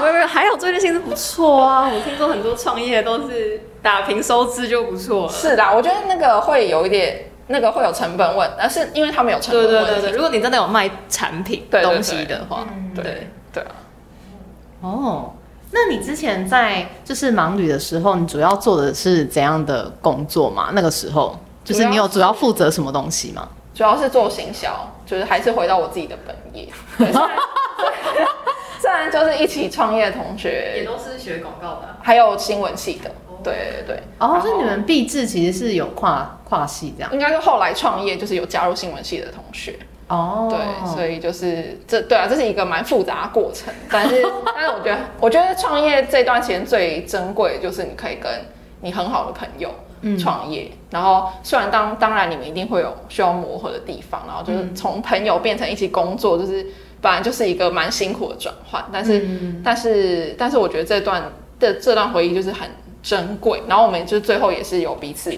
[0.00, 1.88] 没有没有，还有最低薪资不错啊！
[1.88, 5.32] 我听说很多创业都是打平收支就不错了。
[5.32, 9.90] 是的，我觉得那个会有一点，那个会有成本问，而是因为他们有成对本问题。
[9.92, 13.26] 对对对，如果你真的有卖产品对对对东西的话，对对，对啊，
[14.86, 15.32] 哦，
[15.72, 20.70] 那你之前在就是忙旅的时候，你主要做的是怎样的工作嘛？
[20.72, 23.48] 那个时候就是你有主要负责什么东西吗？
[23.74, 26.68] 主要是做行销，就是还是回到我自己的本业。
[26.96, 27.36] 对，虽然
[28.80, 31.96] 虽然就是一起创业的同学，也都是学广告的。
[32.00, 33.10] 还有新闻系的，
[33.42, 33.96] 对对对。
[34.18, 37.12] 哦，然后所以你们毕制其实是有跨跨系这样。
[37.12, 39.76] 应该是后来创业，就是有加入新闻系的同学。
[40.08, 48.30] 哦，对，所以就是这对啊，这是一个蛮复杂的过程，但是但是我觉得，我觉得创业这段时间最珍贵的就是你可以跟
[48.82, 49.68] 你很好的朋友
[50.16, 56.64] 创业，然后虽然当当然你们一定会有需要磨合的地方，然后就是从朋友变成一起工作，就是
[57.00, 59.26] 本来就是一个蛮辛苦的转换，但是、
[59.64, 61.20] 但是但是我觉得这段
[61.58, 62.70] 的这段回忆就是很
[63.02, 65.36] 珍贵，然后我们就是最后也是有彼此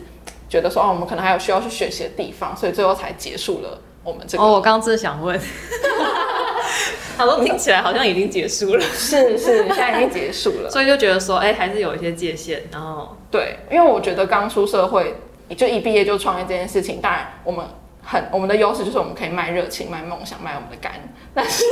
[0.49, 5.39] 觉得说哦，我们可能还有需要去学习的地方，所以最后才结束了我们这个哦，我刚刚真的想问，
[7.17, 10.71] 他说听起来好像已经结束了，是是，现在已经结束了。
[10.73, 15.17] 所以就觉得说，哎，还是有一些界限，然后对，因为我觉得刚出社会，
[15.57, 17.67] 就一毕业就创业这件事情，当然我们
[18.03, 20.93] 很我们的优势就是我们可以卖热情、卖梦想、卖我们的肝，
[21.35, 21.65] 但是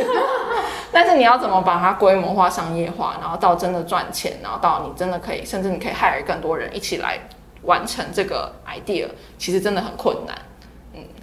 [0.92, 7.18] 但是你要怎么把它规模化、商业化，然后到真的赚钱，然后到你真的可以，甚至你可以 hire 更多人一起来
[7.62, 9.06] 完成这个 idea，
[9.38, 10.36] 其实真的很困难。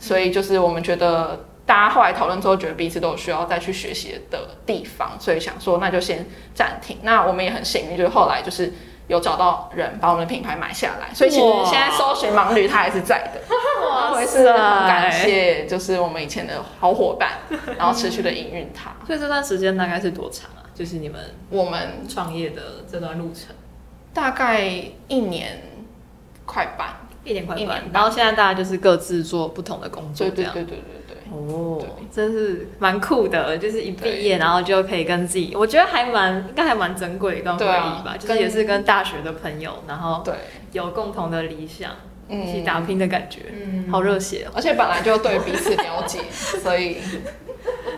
[0.03, 1.45] 嗯，所以就是我们觉得。
[1.65, 6.97] 大家后来讨论之后，觉得彼此都有需要再去学习的地方，所以想说那就先暂停。
[7.03, 8.73] 那我们也很幸运，就是后来就是
[9.07, 13.39] 有找到人把我们的品牌买下来，所以其实现在搜寻盲旅它还是在的。
[14.11, 17.39] 我也是很感谢，就是我们以前的好伙伴，
[17.77, 18.91] 然后持续的营运它。
[19.07, 20.67] 所以这段时间大概是多长啊？
[20.75, 22.61] 就是你们我们创业的
[22.91, 23.55] 这段路程，
[24.13, 24.65] 大概
[25.07, 25.61] 一年
[26.45, 26.89] 快半，
[27.23, 30.53] 一年快一年，半然后现在大家就是各自做不同的工作，这样。
[30.53, 31.17] 对对对对。
[31.31, 40.35] 哦，真是蛮酷的，就是一毕业然后就可以跟自己，我觉得还蛮应该还蛮珍贵的一段回忆吧，就是也是跟大学的朋友，然后对，
[40.73, 41.89] 有共同的理想，
[42.29, 44.51] 嗯一起打拼的感觉，嗯好热血哦。
[44.55, 46.97] 而且本来就对彼此了解， 所以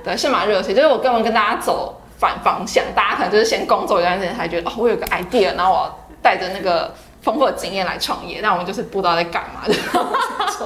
[0.01, 0.73] 对是蛮热血。
[0.73, 6.93] 就是我根本跟大家走反方向，大家可能就是先工作一段时间才觉得哦，我有个 idea，然后我要带着那个
[7.25, 9.73] 丰富的经验来创业，但我们就是不知道在干嘛的。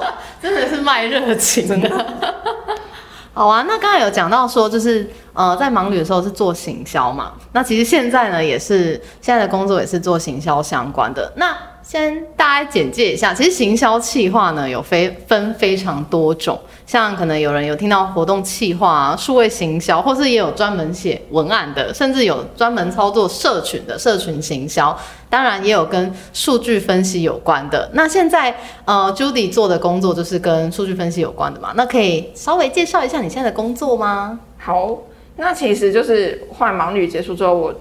[0.40, 2.06] 真的是卖热情的。
[3.32, 8.92] 好啊，那刚才有讲到说，就是呃，在忙旅的时候是做行销嘛，那其实现在呢也是
[9.22, 11.32] 现在的工作也是做行销相关的。
[11.36, 11.56] 那
[11.90, 24.96] 先大家简介一下，其实行销企划呢有非分非常多种，像可能有人有听到活动企划、数位行销，或是也有专门写文案的，甚至有专门操作社群的社群行销，
[25.28, 27.90] 当然也有跟数据分析有关的。
[27.92, 31.72] 那现在呃，Judy 做的工作就是跟数据分析有关的嘛？
[31.74, 34.38] 那可以稍微介绍一下你现在的工作吗？
[34.58, 34.96] 好，
[35.34, 37.74] 那其实就是后来忙旅结束之后，我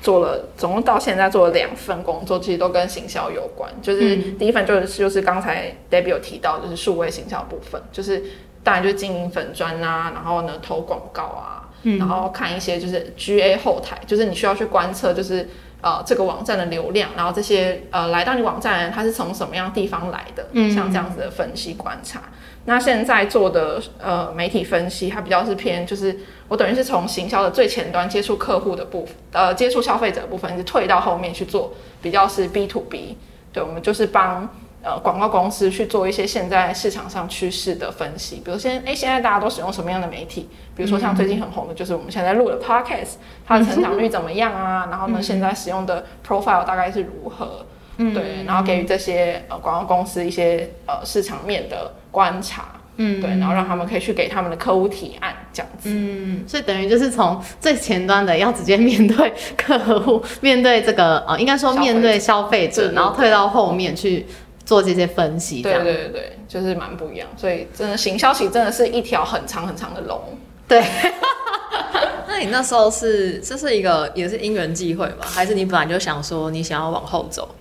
[0.00, 3.70] 做了总共到现在做了两份工作，其实都跟行销有关。
[3.82, 8.22] 就是第一份就是就是刚才 Debbie 有提到，就是数位行销部分，就是
[8.62, 15.48] 当然就是经营粉砖啊，然后呢投广告啊，然后看一些就是 GA 后台，就是你需要去观测，就是
[15.80, 22.22] 呃这个网站的流量，然后这些呃来到你网站的人他是从什么样地方来的，像这样子的分析观察。
[22.66, 33.16] 那现在做的呃媒体分析，它比较是偏就是我等于是从行销的最前端接触客户的部分，呃接触消费者的部分，是退到后面去做比较是 B to B，
[33.52, 34.48] 对我们就是帮
[34.82, 43.14] 呃广告公司去做一些现在市场上趋势的分析，比如现哎现在大家都使用什么样的媒体，比如说像最近很红的就是我们现在录的 Podcast，
[43.46, 44.86] 它的成长率怎么样啊？
[44.90, 47.64] 然后呢现在使用的 profile 大概是如何？
[47.98, 52.64] 对，然后给予这些呃广告公司一些呃市场面的观察，
[52.96, 55.90] 嗯，对，然后让他们可以去给他们的客户提案，这样子。
[55.92, 64.24] 嗯，所以等于就是从最前端的要直接面对客户， 面对这个呃，应该说面对消费者，然后退到后面去
[64.64, 67.28] 做这些分析，对对对对，就是蛮不一样。
[67.36, 70.18] 所以真的行销其实真的是一条很长很长的龙。
[70.66, 70.82] 对。
[72.26, 75.16] 那你那时候是这是一个也是因缘际会吗？
[75.20, 77.54] 还是你本来就想说你想要往后走？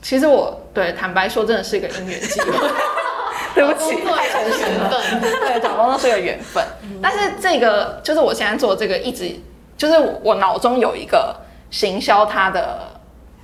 [0.00, 2.50] 其实我对坦白说，真的是一个因缘际会。
[3.54, 5.30] 对不起，工作缘分。
[5.40, 6.64] 对，找工作是个缘分。
[7.02, 9.30] 但是这个就是我现在做这个，一直
[9.76, 11.34] 就是我脑中有一个
[11.70, 12.88] 行销它的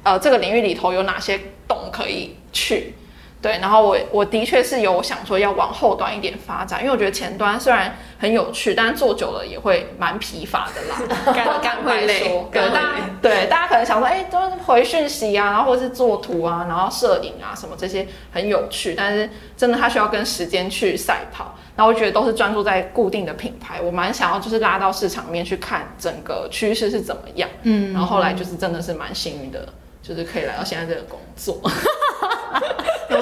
[0.02, 2.94] 呃这个领域里头有哪些洞可以去。
[3.42, 21.54] 对，然后我我的确是有想说要往后端一点发展，因为我觉得前端虽然很有趣，但是做久了也会蛮疲乏的啦，干干会累说对大家对大家可能想说，哎、都是回讯息啊，然后或者是做图啊，然后摄影啊什么这些很有趣，但是真的它需要跟时间去赛跑。
[21.76, 27.46] 然后我觉得都是专注在固定的品牌，我蛮想要就是拉到市场面去看整个趋势是怎么样。
[27.62, 29.68] 嗯然后后来就是真的是蛮幸运的，
[30.02, 31.60] 就是可以来到现在这个工作。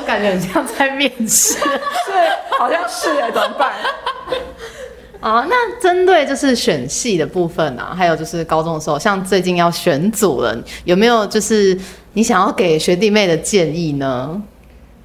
[0.05, 1.55] 我感觉很像在面试。
[1.59, 3.73] 对，好像是哎，怎么办？
[5.19, 11.75] 啊，那针对就是选系的部分啊，还有就是高中的时候，像最近要选组了，有没有就是
[12.12, 14.43] 你想要给学弟妹的建议呢？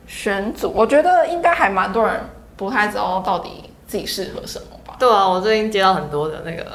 [0.06, 2.20] 选组，我觉得应该还蛮多人
[2.58, 3.50] 不太知道到底
[3.88, 4.98] 自己适合什么吧。
[5.00, 6.66] 对啊，我最近接到很多的那个，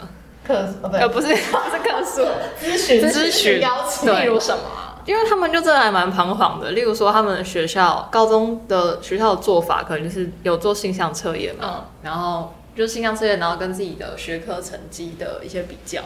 [0.47, 1.35] 课呃，不是不
[1.69, 2.23] 是客诉，
[2.63, 4.84] 咨询咨询邀请，例如什么啊？
[5.07, 6.71] 因为他们就真的还蛮彷徨的。
[6.73, 16.03] 例如说，他们的学校高中的学校的做法，可能就是有做性向测验嘛，嗯然后就性向测验，然后跟自己的学科成绩的一些比较。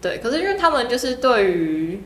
[0.00, 2.02] 对，可是因为他们就是对于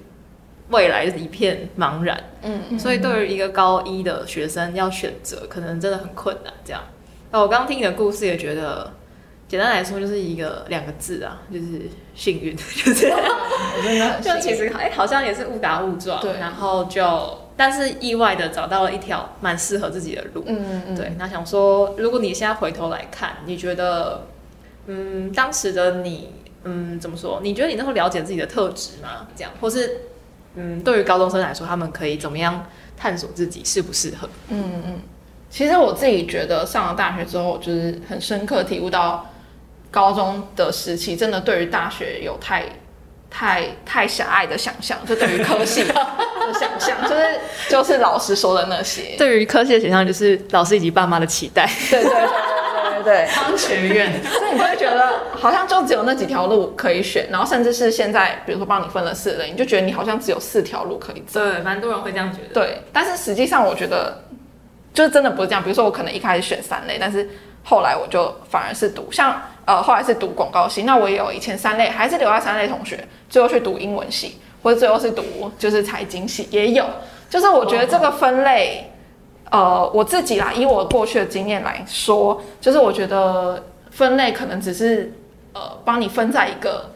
[0.69, 6.53] 未来一片茫然，嗯，所以对于一个高一的学生要选择，可能真的很困难。
[6.65, 6.83] 这样，
[7.31, 8.93] 那我刚听你的故事也觉得，
[9.49, 11.83] 简单来说就是一个两个字啊，就是
[12.15, 20.43] 幸运， 就是我真的就其实哎、好像也是误打误撞，对然后就但是意外的找到了一条蛮适合自己的路。
[20.47, 24.27] 嗯嗯，对，那想说，如果你现在回头来看，你觉得，
[24.87, 26.31] 嗯，当时的你，
[26.65, 27.41] 嗯，怎么说？
[27.43, 29.27] 你觉得你那时候了解自己的特质吗？
[29.37, 30.01] 这样，或是，
[30.57, 34.29] 嗯，对于高中生来说，他们可以怎么样探索自己适不适合？
[34.49, 35.01] 嗯嗯，
[35.49, 39.31] 其实我自己觉得上了大学之后，就是很深刻体悟到，
[39.97, 42.65] 高中的时期真的对于大学有太
[43.31, 45.95] 太太狭隘的想象，就对于科系 的
[46.61, 49.17] 想象，就是就是老师说的那些。
[49.17, 51.67] 对于科系的想象，就是老师以及爸妈的期待。
[51.91, 53.27] 对对对对对对。
[53.29, 61.41] 商学院，所以你就会觉得好像就只有那几条路可以选，然后甚至是现在，比如说帮你分了四类，你就觉得你好像只有四条路可以走。
[61.41, 62.53] 对，蛮多人会这样觉得。
[62.53, 64.23] 对，但是实际上我觉得，
[64.93, 65.63] 就是真的不是这样。
[65.63, 67.27] 比如说我可能一开始选三类，但是
[67.65, 75.23] 后来我就反而是读像呃后来是读广告系，那我也有以前三类还是留在三类同学，最后去读英文系，或者最后是读
[75.59, 76.87] 就是财经系也有。
[77.29, 78.91] 就是我觉得这个分类，
[79.51, 85.13] 呃，我自己啦，以我过去的经验来说，就是我觉得分类可能只是
[85.53, 86.91] 呃帮你分在一个。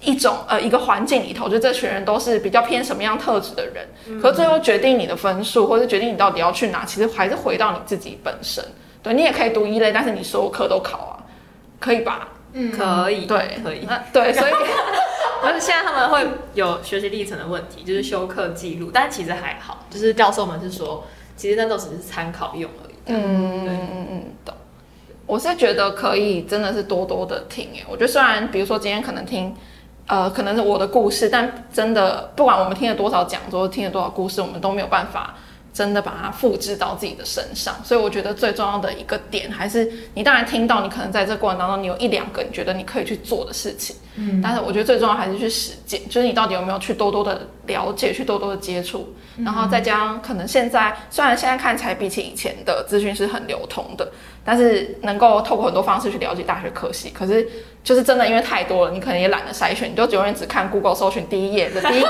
[0.00, 8.64] 一种呃一个环境里头，就这群人都是比较偏什么样特质的人，可是最后决定你的分数，或者决定你到底要去哪，其实还是回到你自己本身。
[9.02, 11.17] 对你也可以读一类，但是你所有科都考啊，
[11.78, 12.28] 可以吧？
[12.52, 13.86] 嗯，可以，对，可以。
[13.86, 14.52] 那对， 所以
[15.42, 21.04] 而且现在他们会有学习历程的问题，就是修课记录，但其实还好，就是教授们是说，
[21.36, 22.94] 其实那都只是参考用而已。
[23.06, 24.54] 嗯嗯嗯嗯，懂。
[25.26, 27.84] 我是觉得可以，真的是多多的听诶。
[27.88, 29.54] 我觉得虽然比如说今天可能听，
[30.06, 35.34] 呃，可能是我的故事，但真的不管我们听了多少讲座，听了多少故事，我们都没有办法
[35.78, 37.72] 真的把它复制到自己的身上。
[37.84, 43.94] 所以我觉得最重要的一个点，还是你当然听到，你可能在这过程当中，你有一两个你觉得你可以去做的事情。
[44.16, 49.14] 嗯，但是我觉得最重要还是去实践，就是你到底有没有去多多的了解，去多多的接触，
[49.44, 54.10] 然后再加上可能现在虽然现在看起来比起以前的资讯是很流通的，
[54.44, 57.48] 但是能够透过很多方式去了解大学科系，可是
[57.84, 62.08] 就是真的因为太多了，你可能也懒得筛选，你就永远只看 Google 搜寻第一页的第一个，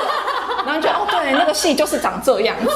[0.64, 2.70] 然后你觉得哦对，那个系就是长这样子。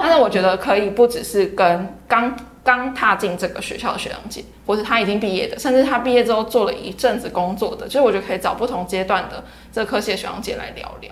[0.02, 9.42] 但是我觉得可以不只是跟刚刚踏进这个学校的学长姐，或是他已经毕业的，甚至他毕业之后做了一阵子工作的，就是我觉得可以找不同阶段的
[9.72, 11.10] 这科系的学长姐来聊聊。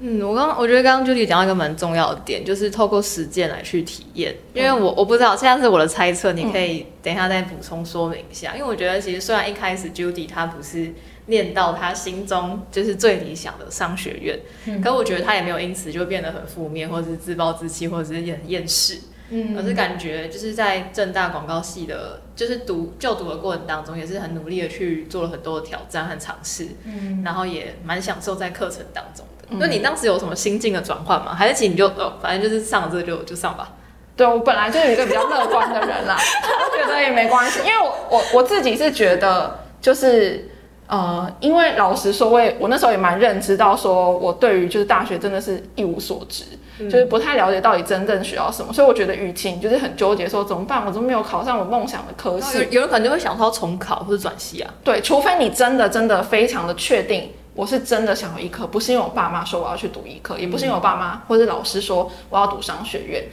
[0.00, 4.32] 嗯，我刚我觉得刚刚 Judy 讲到一个蛮重要的点，就是透过实践来去体验。
[4.54, 8.54] 因为我我不知道，现在是我的猜测，你可以等一下再补充说明一下。
[8.54, 10.94] 因为我觉得其实虽然一开始 Judy 她不是
[11.28, 14.38] 念到他心中就是最理想的商学院，
[14.82, 18.98] 可我觉得他也没有因此就变得很负面，或者是自暴自弃，或者是也很厌世。
[19.30, 29.46] 嗯，而是感觉就是在正大广告系的，就是读就读的过程当中，也是很努力的去做了很多的挑战和尝试，嗯，然后也蛮享受在课程当中的。
[29.60, 31.34] 那你当时有什么心境的转换吗？
[31.34, 33.74] 还是其实你就哦，反正就是上了这个就就上吧。
[34.16, 36.16] 对我本来就是一个比较乐观的人啦，
[36.72, 40.48] 我觉得也没关系，因为我我我自己是觉得就是
[40.88, 46.44] 呃，因为老实说，我也我那时候也蛮认知到说，我对于就是大学真的是一无所知，
[46.78, 54.74] 就是不太了解到底真正需要什么，所以我觉得与其就是很纠结说怎么办，我怎么没有考上我梦想的科系，有人可能就会想到重考或者转系啊。
[54.82, 57.30] 对，除非你真的真的非常的确定。
[57.54, 63.24] 我是真的想要医科，不是因为我爸妈说我要去读医科，也不是因为我爸妈或者老师说我要读商学院。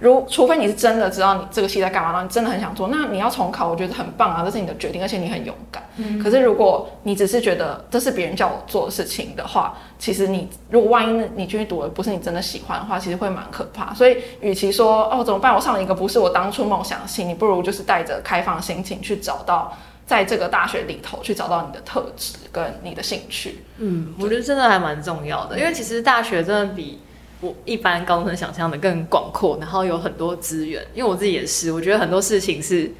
[0.00, 5.82] 如除非你是真的知道你这个系在干嘛，然后你真的很想做，那你要重考，我觉得很棒啊，这是你的决定，而且你很勇敢。
[5.96, 6.18] 嗯。
[6.18, 13.94] 可是如果你只是觉得这是别人叫我做的事情的话，其实你如果万一你去读的不是你真的喜欢的话，其实会蛮可怕。
[13.94, 19.72] 所以，与其说哦怎么办，我上了一个不是我当初梦想的系，你不如就是带着开放心情去找到。
[20.06, 26.98] 在这个大学里头去找到你的特质跟你的兴趣，嗯，我觉得真的还蛮重要的，因为其实大学真的比
[27.40, 30.84] 我一般高中生想象的更广阔，然后有很多资源。
[30.94, 32.90] 因为我自己也是，我觉得很多事情是，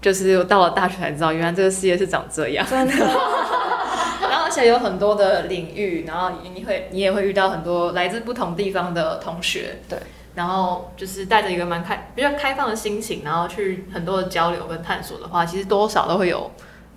[0.00, 2.66] 就是到了大学才知道，原来这个世界是长这样。
[2.68, 2.94] 真的，
[4.20, 9.98] 然后而且有很多的领域，然后你会你也会遇到很多来自不同地方的同学，对。
[10.34, 16.48] 然后就是带着一个蛮开、比较开放的心情，然后去很多的交流跟探索的话，其实多少都会有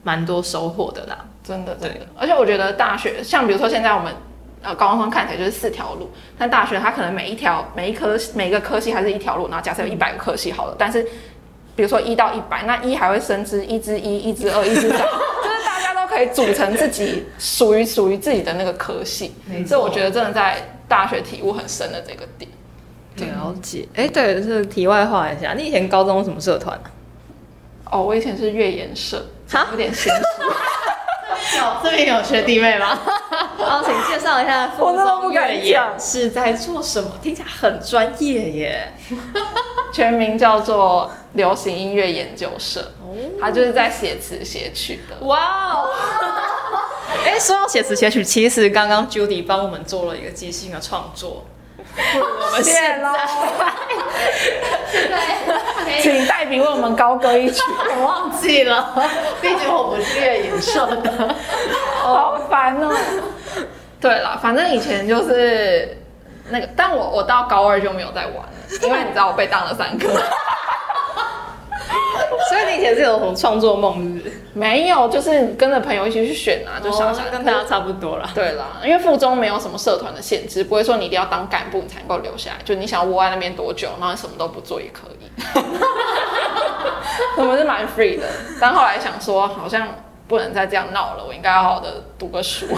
[0.04, 1.26] 蛮多收获的啦。
[1.44, 2.06] 真的，真的。
[2.16, 4.14] 而且我觉得大学，像比如说现在我们
[4.62, 9.47] 呃高中生看起来就是四条路，但大学它可能每一条每一科每一个科系还是一条路。
[9.47, 11.03] 然后假设有一百个科系好了，但是
[11.76, 14.99] 比如说一到一百，那一还会升至一之一、一之二、一之三，
[15.43, 19.34] 就是大家都可以组成自己属于属于自己的那个科系。
[19.66, 20.57] 所以我觉得真的在
[20.88, 22.49] 大学体悟很深的这个点。
[23.18, 26.80] 了解，哎，对，是题外话一下，你以前高中什么社团
[27.91, 29.24] 哦，我以前是乐研社，
[29.72, 30.20] 有点心虚。
[31.58, 32.98] 有这边有学弟妹吗？
[33.58, 37.12] 好，请介绍一下附中乐研是在做什么？
[37.22, 38.94] 听起来很专业耶。
[39.94, 42.82] 全名叫做流行音乐研究社，
[43.39, 45.26] 它就是在写词写曲的。
[45.26, 45.89] 哇哦！
[47.26, 51.46] 哎，说到写词写曲，其实刚刚 Judy 帮我们做了一个即兴的创作。
[52.16, 53.08] 我们现在！
[56.02, 57.62] 请代笔为我们高歌一曲。
[57.98, 58.94] 我忘记了，
[59.42, 61.36] 毕竟我不是乐影社的，
[62.02, 62.96] 好烦哦。
[64.00, 65.98] 对了，反正以前就是
[66.50, 68.50] 那个，但我我到高二就没有再玩了，
[68.82, 70.08] 因为你知道我被当了三科。
[72.50, 74.36] 所以你以前是有什么创作梦，是不是？
[74.54, 78.30] 没有，就是跟着朋友一起去选啊，就想想跟大家差不多啦。
[78.36, 85.30] 对啦，因为附中没有什么社团的限制，不会说你一定要当干部你才能够留下来，就你想要窝在那边多久，然后什么都不做也可以。
[87.38, 88.26] 我们是蛮 free 的，
[88.60, 89.88] 但后来想说，好像
[90.28, 92.66] 不能再这样闹了，我应该好好的读个书。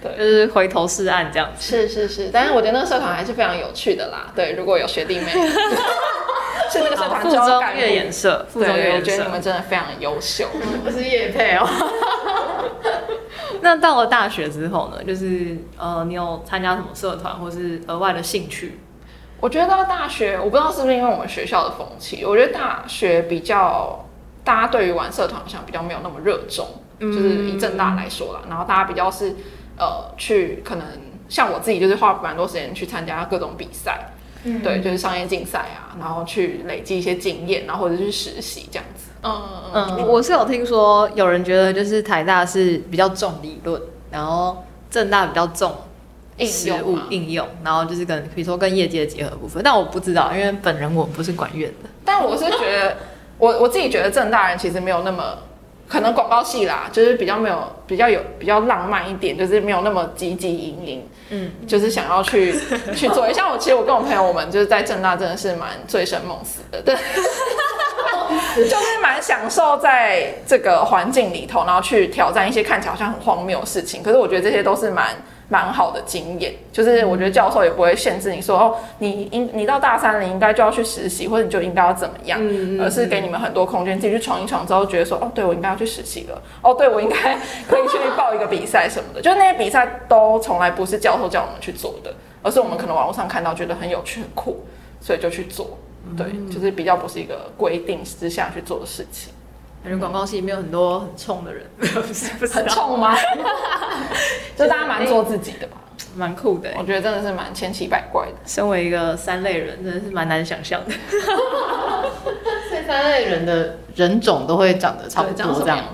[0.00, 1.76] 对，就是回头是岸这样子。
[1.76, 4.32] 是是是，但是我觉得那个社团还是非常有趣的啦。
[4.34, 5.32] 对，如果有学弟妹。
[6.70, 10.46] 是那个社团附中越演社，附中越我觉得你们真的非常优秀，
[10.84, 11.66] 不是叶配哦。
[13.60, 15.02] 那到了大学之后呢？
[15.04, 18.78] 就是呃，你有参加什么社团，或是额外的兴趣？
[19.40, 24.04] 我觉得到大学，我不知道是不是因为我们学校的风气，我觉得大学比较
[24.44, 26.66] 大家对于玩社团好像比较没有那么热衷，
[27.00, 29.34] 就是以正大来说啦，然后大家比较是
[29.76, 30.86] 呃去可能
[31.28, 34.12] 像我自己就是花蛮多时间去参加各种比赛。
[34.62, 39.10] 对，就是商业竞赛啊，然后去累积一些经验，然后或者去实习这样子。
[39.22, 39.42] 嗯
[39.74, 43.80] 嗯，我是有听说有人觉得就是台大是比较重理论，
[44.10, 45.74] 然后正大比较重
[46.38, 49.62] 实物应用，然后就是跟比如说跟业界的结合部分。
[49.62, 51.90] 但我不知道，因为本人我不是管院的。
[52.04, 52.96] 但我是觉得，
[53.38, 55.38] 我我自己觉得正大人其实没有那么。
[55.90, 62.54] 可能广告系啦，就是比较没有比较有比较浪漫一点，就是没有那么积极营营，嗯，就是想要去
[62.96, 63.30] 去做。
[63.32, 66.94] 像我，其实我跟我朋友，我们就是在正大真的是蛮醉生梦死的，对，
[68.64, 74.02] 就是蛮享受在这个环境里头，然后去挑战一些看起来好像很荒谬的事情。
[74.02, 75.14] 可是我觉得这些都是蛮。
[75.50, 82.38] 蛮好的经验，就是我觉得教授也不会限制你说哦，你应你到大三了，应该就要去实习，或者你就应该要怎么样，
[82.78, 94.64] 而是给你们很多空间自己去闯一闯之后，觉得说哦，对我应该要去实习了，哦，对我应该可以去报一个比赛什么的， 就是那些比赛都从来不是教授叫我们去做的，而是我们可能网络上看到觉得很有趣很酷，
[95.00, 95.78] 所以就去做，
[96.14, 99.32] 对，就是比较不是一个规定之下去做的事情。
[99.82, 103.16] 感觉广告系没有很多很冲的人， 不是很冲吗？
[104.56, 105.76] 就大家蛮做自己的吧。
[106.16, 106.76] 蛮酷的欸。
[106.78, 108.32] 我觉得真的是蛮千奇百怪的。
[108.44, 110.92] 身为一个三类人，真的是蛮难想象的。
[112.70, 115.84] 这三类人的人种都会长得差不多这样？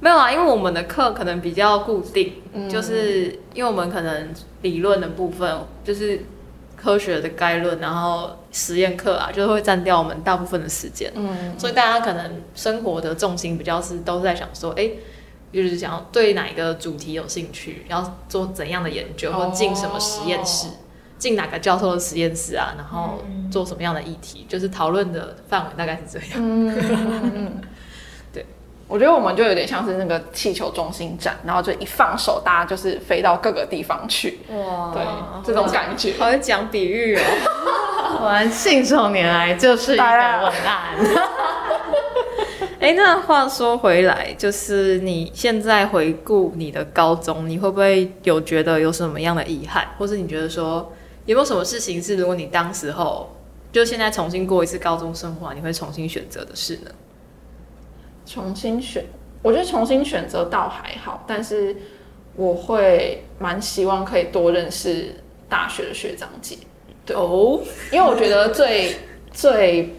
[0.00, 4.28] 没有啊，因为我们的课可能比较固定，嗯就是因为我们可能
[4.62, 6.20] 理论的部分就是
[6.84, 11.10] 科学的概论，然后实验课啊，就会占掉我们大部分的时间。
[11.14, 14.90] 嗯，所以大家可能生活的重心比较是都是在想说，哎、
[15.50, 20.68] 就是想要对哪一个主题有兴趣，要做怎样的研究，或进什么实验室，
[21.18, 27.52] 进哪个教授的实验室啊，然后做什么样的议题，就是讨论的范围大概是这样。
[28.86, 35.02] 我觉得我们就有点像是那个气球中心站，然后就一放手，大家就是飞到各个地方去，哇对，
[35.44, 36.12] 这种感觉。
[36.18, 37.22] 好会讲比喻哦。
[38.20, 40.94] 果然信手拈来就是一个文案。
[42.78, 50.92] 哎、那话说回来，就是你现在回顾你的高中，你会不会有觉得有什么样的遗憾，或是你觉得说
[51.24, 53.34] 有没有什么事情是如果你当时候
[53.72, 56.90] 就现在重新过一次高中生活，你会重新选择的事呢？
[58.26, 59.04] 重新选，
[59.42, 61.76] 我觉得重新选择倒还好，但是
[62.36, 65.14] 我会蛮希望可以多认识
[65.48, 66.56] 大学的学长姐，
[67.06, 67.16] 对。
[67.16, 67.60] 哦，
[67.92, 68.96] 因为我觉得最
[69.30, 69.94] 最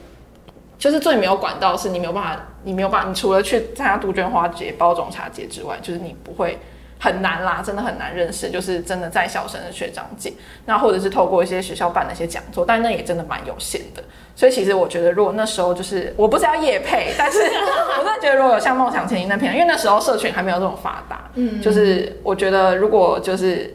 [0.78, 6.58] 就是最没有管道是你没有办法，你没有办法，你除了去参加杜鹃花节、包种茶节之外，就是你不会
[7.00, 10.34] 很难啦，真的很难认识，就是真的在校生的学长姐，
[10.66, 14.04] 那或者是透过一些学校办的一些讲座，但那也真的蛮有限的。
[14.36, 17.40] 所以其实我觉得，如果那时候就是我不是要夜配，但是
[18.00, 23.74] 我真的觉得如果有像梦想前行那片，因为那时候社群还没有这么发达，嗯，就是我觉得如果就是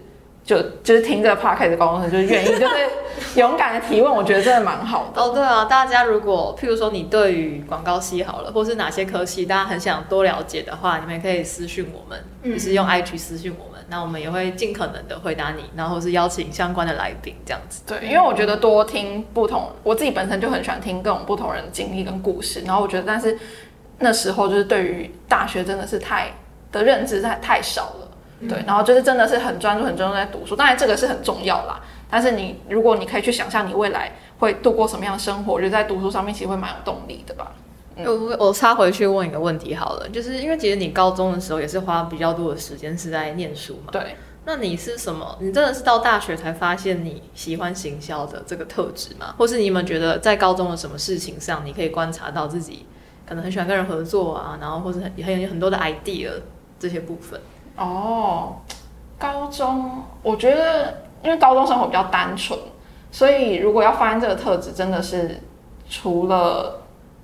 [0.51, 2.74] 就就是听这个 podcast 的高中生，就是愿意就是
[3.36, 5.22] 勇敢的提问，我觉得真的蛮好的。
[5.22, 17.82] 哦，对啊，大家如果譬如说你对于广告系好了，或是哪些科系大家很想多了解的话，你们也可以私讯我们，就是用 IG 私讯我们，那我们也会尽可能的回答你，然后是邀请相关的来宾这样子。
[17.86, 23.38] 对，因为我觉得多听不同，我自己本身就很喜欢听各种不同人的经历跟故事，然后我觉得，但是
[24.01, 26.32] 那时候就是对于大学真的是太
[26.72, 28.10] 的认知太太少了，
[28.49, 31.80] 对，然后就是真的是很专注很专注在读书，当然这个是很重要啦，
[32.11, 37.53] 但是你如果你可以去想象你未来会度过什么样的生活，我觉得在读书上面其实会蛮有动力的吧。
[38.03, 44.16] 我我插回去问一个问题好了，就是因为其实你高中的时候也是花比较多的时间是在念书嘛，对，
[44.47, 45.36] 那你是什么？
[45.41, 49.34] 你真的是到大学才发现你喜欢行销的这个特质吗？
[49.36, 52.86] 或是你们觉得在高中的什么事情上，你可以观察到自己
[53.28, 56.30] 可能很喜欢跟人合作啊，然后或是很很有很多的 idea
[56.78, 57.38] 这些部分？
[57.81, 58.57] 哦，
[59.18, 62.59] 高中我觉得，因为高中生活比较单纯，
[63.11, 65.41] 所以如果要发现这个特质，真的是
[65.89, 66.83] 除了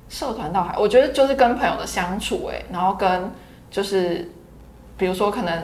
[0.08, 3.30] 社团倒还，我觉得就是跟朋友的相处、哎，然后跟
[3.70, 4.30] 就是
[4.96, 5.62] 比如说可能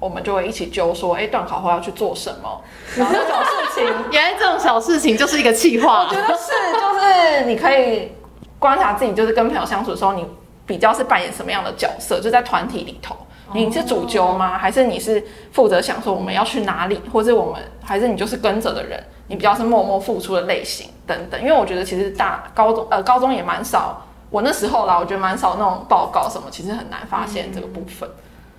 [0.00, 2.60] 我们就会一起揪说，哎、段考后要去做什么，
[2.98, 6.16] 然后这种事情，原来这种小事情就是一个气话我觉。
[6.16, 8.10] 得是，就是你可以
[8.58, 10.26] 观察自己，就是跟朋友相处的时候，你
[10.66, 13.16] 比较是扮演什么样的角色，就在团体里头。
[13.54, 14.58] 你是主揪吗？
[14.58, 19.02] 还是你是负责想说我们要去哪里，或者我们还是你就是跟着的人？
[19.28, 21.40] 你比较是默默付出的类型等等。
[21.40, 28.10] 因为我觉得其实大高中呃高中也蛮少，我那时候啦，我觉得蛮少那种报告什么，其实很难发现这个部分。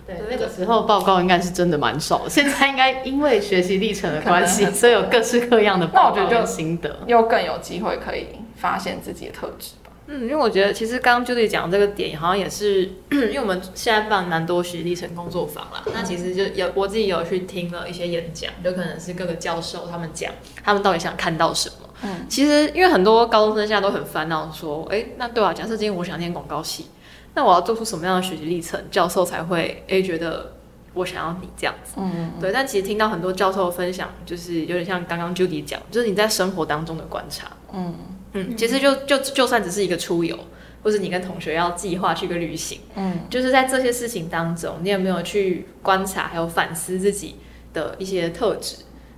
[0.07, 6.95] 对，那个时候报告应该是真的蛮少的，现在应该因为学习历程的关系，所以有各式各样的报告那我觉得就跟心得。
[7.05, 9.84] 又更有机会可以发现自己的特质吧。
[10.07, 15.83] 嗯，因为我觉得其实刚刚 Judy 讲这个点，好像也是， 因为我们现在办蛮多学历成工作坊啦。
[15.93, 20.31] 那其实就有我自己有去听了一些演讲，就可能是各个教授他们讲，
[20.63, 21.89] 他们到底想看到什么。
[22.03, 26.85] 嗯，其实因为很多高中生现在都很烦恼，说，哎、那对啊，假设今天我想念广告系，
[27.33, 30.53] 那我要做出什么样的学习历程，教授才会哎、觉得
[30.93, 31.93] 我想要你这样子。
[31.97, 37.47] 嗯，对，但其实听到很多教授的分享，就是有点像刚刚 Judy 讲，就是你在生活当中的观察。
[37.73, 37.95] 嗯
[38.35, 40.37] 嗯，其实就就就算只是一个出游，
[40.83, 47.37] 或是你跟同学要计划去个旅行，嗯，就是在这些事情当中，你有没有去观察还有反思自己
[47.73, 48.75] 的一些特质？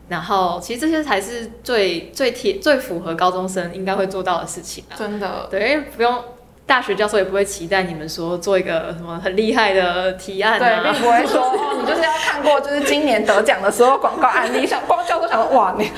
[0.09, 4.95] 然后，其实这些才是最最贴、最符合高中生应该会做到的事情啊。
[4.97, 5.49] 真的。
[5.51, 6.23] 对，因为不用
[6.65, 11.01] 大学教授也不会期待你们说做一个什么很厉害的提案对，啊并。
[11.01, 15.91] 不会说哦，你就是要看过就是今年得奖的所有广告案例，像光教授想说哇，你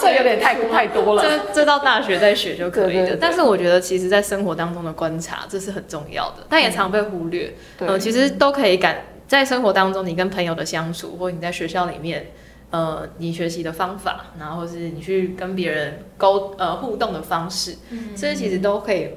[0.00, 1.22] 这有点太太多了。
[1.22, 2.90] 这这到大学再学就可以的。
[2.92, 7.54] 对对对但是我觉得，其实，在生活当中的观察，这是很重要的，但也常被忽略。
[7.78, 12.32] 对呃，其实都可以感在生活当中，你跟朋友的相处，或你在学校里面，
[12.70, 19.10] 呃，你学习的方法，然后是你去跟别人沟呃互动的方式，嗯这些其实都可以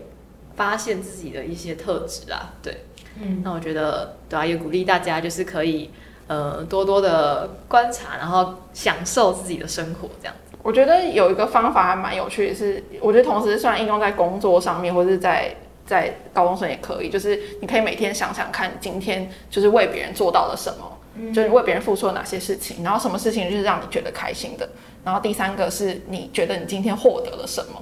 [0.56, 2.54] 发现自己的一些特质啊。
[2.62, 2.84] 对，
[3.22, 5.90] 嗯，那我觉得，对啊，也鼓励大家就是可以。
[6.26, 10.43] 呃多多的观察，然后享受自己的生活这样子。
[10.64, 15.54] 我觉得有一个方法还蛮有趣的是，我觉得同时虽然应用在工作上面，或者是在
[15.86, 24.68] 在高中生也可以，就是你可以每天想想看，今天就是为别人做到了什么，就是为别人付出了哪些事情，然后什么事情就是让你觉得开心的，
[25.04, 27.82] 然后第三个是你觉得你今天获得了什么，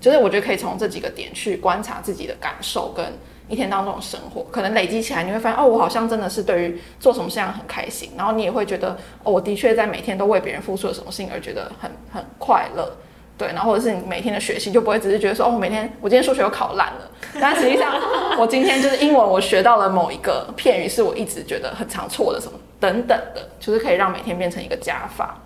[0.00, 3.04] 就是我觉得可以从这几个点去观察自己的感受跟
[3.50, 12.90] 一天当中的生活，可能累积起来你会发现，哦，我好像真的是对于做什么事情很开心，然后你也会觉得，哦，我的确在每天都为别人付出了什么事情而觉得很很快乐。
[13.36, 17.94] 对，然后或者是你每天的学习就不会只是觉得说，哦，每天我今天数学又考烂了，但实际上
[18.38, 25.40] 我今天就是英文我学到了某一个片语，是我一直觉得很常错的什么等等的，就是可以让每天变成一个加法。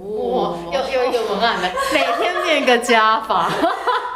[0.00, 3.50] 哇，又又一个文案的， 每天变一个加法，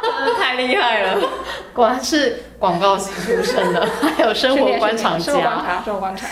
[0.01, 1.19] 真的太厉害了，
[1.73, 5.65] 果然是广告系出身的，还有生活观察家生活观家。
[5.65, 6.27] 察，生活观察。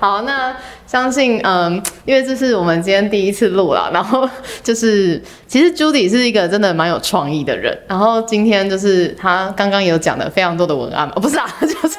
[0.00, 1.74] 好，那相信，嗯，
[2.06, 4.26] 因为这是我们今天第一次录了， 然后
[4.62, 11.98] 就是，其实 Judy 是一个真的蛮有创意的人，然后今天就是他刚刚有讲的非常多的文案嘛，哦、 不是啊， 就是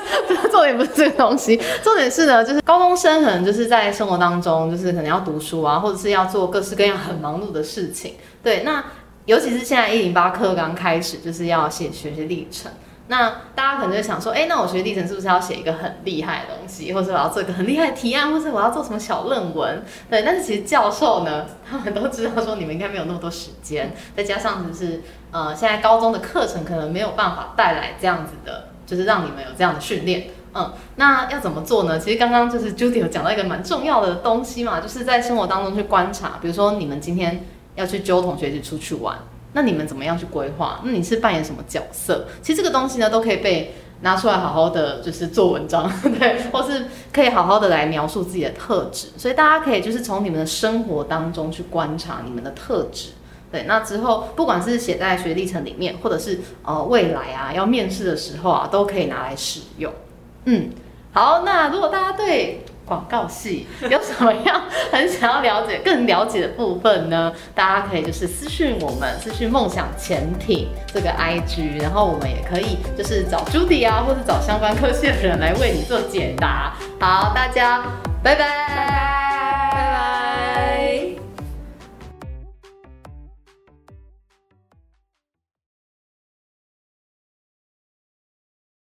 [0.51, 8.83] 重点不是这个东西，重点是呢，就是高中生可能就是在生活当中，就是可能要读书啊，或者是要做各式各样很忙碌的事情，对，那
[9.27, 12.71] 尤其是现在一零八课刚开始，就是要写学习历程。
[13.07, 19.83] 那大家可能就想说，哎、那我学历程是不是要写一个很厉害的东西，或者我要做一个很厉害的提案，或者我要做什么小论文？
[20.09, 30.27] 对，但是其实教授呢，他们都知道说你们应该没有那么多时间，再加上就是呃，现在高中的课程可能没有办法带来这样子的，就是让你们有这样的训练。
[30.53, 31.97] 嗯，那要怎么做呢？
[31.97, 37.45] 其实刚刚就是 Judy 有讲到一个蛮重要的东西嘛，就是在生活当中去观察，比如说你们今天
[37.75, 39.17] 要去揪同学一起出去玩，
[39.53, 40.79] 那你们怎么样去规划？
[40.83, 42.27] 那你是扮演什么角色？
[42.41, 49.09] 其实这个东西呢，都可以被拿出来好好的就是做文章， 对，或是可以好好的来描述自己的特质。
[49.17, 53.09] 所以大家可以就是从你们的生活当中去观察你们的特质。
[53.51, 59.91] 对，那之后不管是写在学历程里面，或者是呃未来啊要面试的时候啊，都可以拿来使用。
[60.45, 60.69] 嗯，
[61.11, 64.61] 好，那如果大家对广告系有什么样
[64.91, 67.31] 很想要了解、更了解的部分呢？
[67.55, 76.73] 大家可以就是私讯我们，私讯梦想潜艇这个 IG，然后我们也可以就是找 Judy 啊，或者找相关科系的人来为你做解答。
[76.99, 77.81] 好，大家
[78.21, 79.10] 拜拜。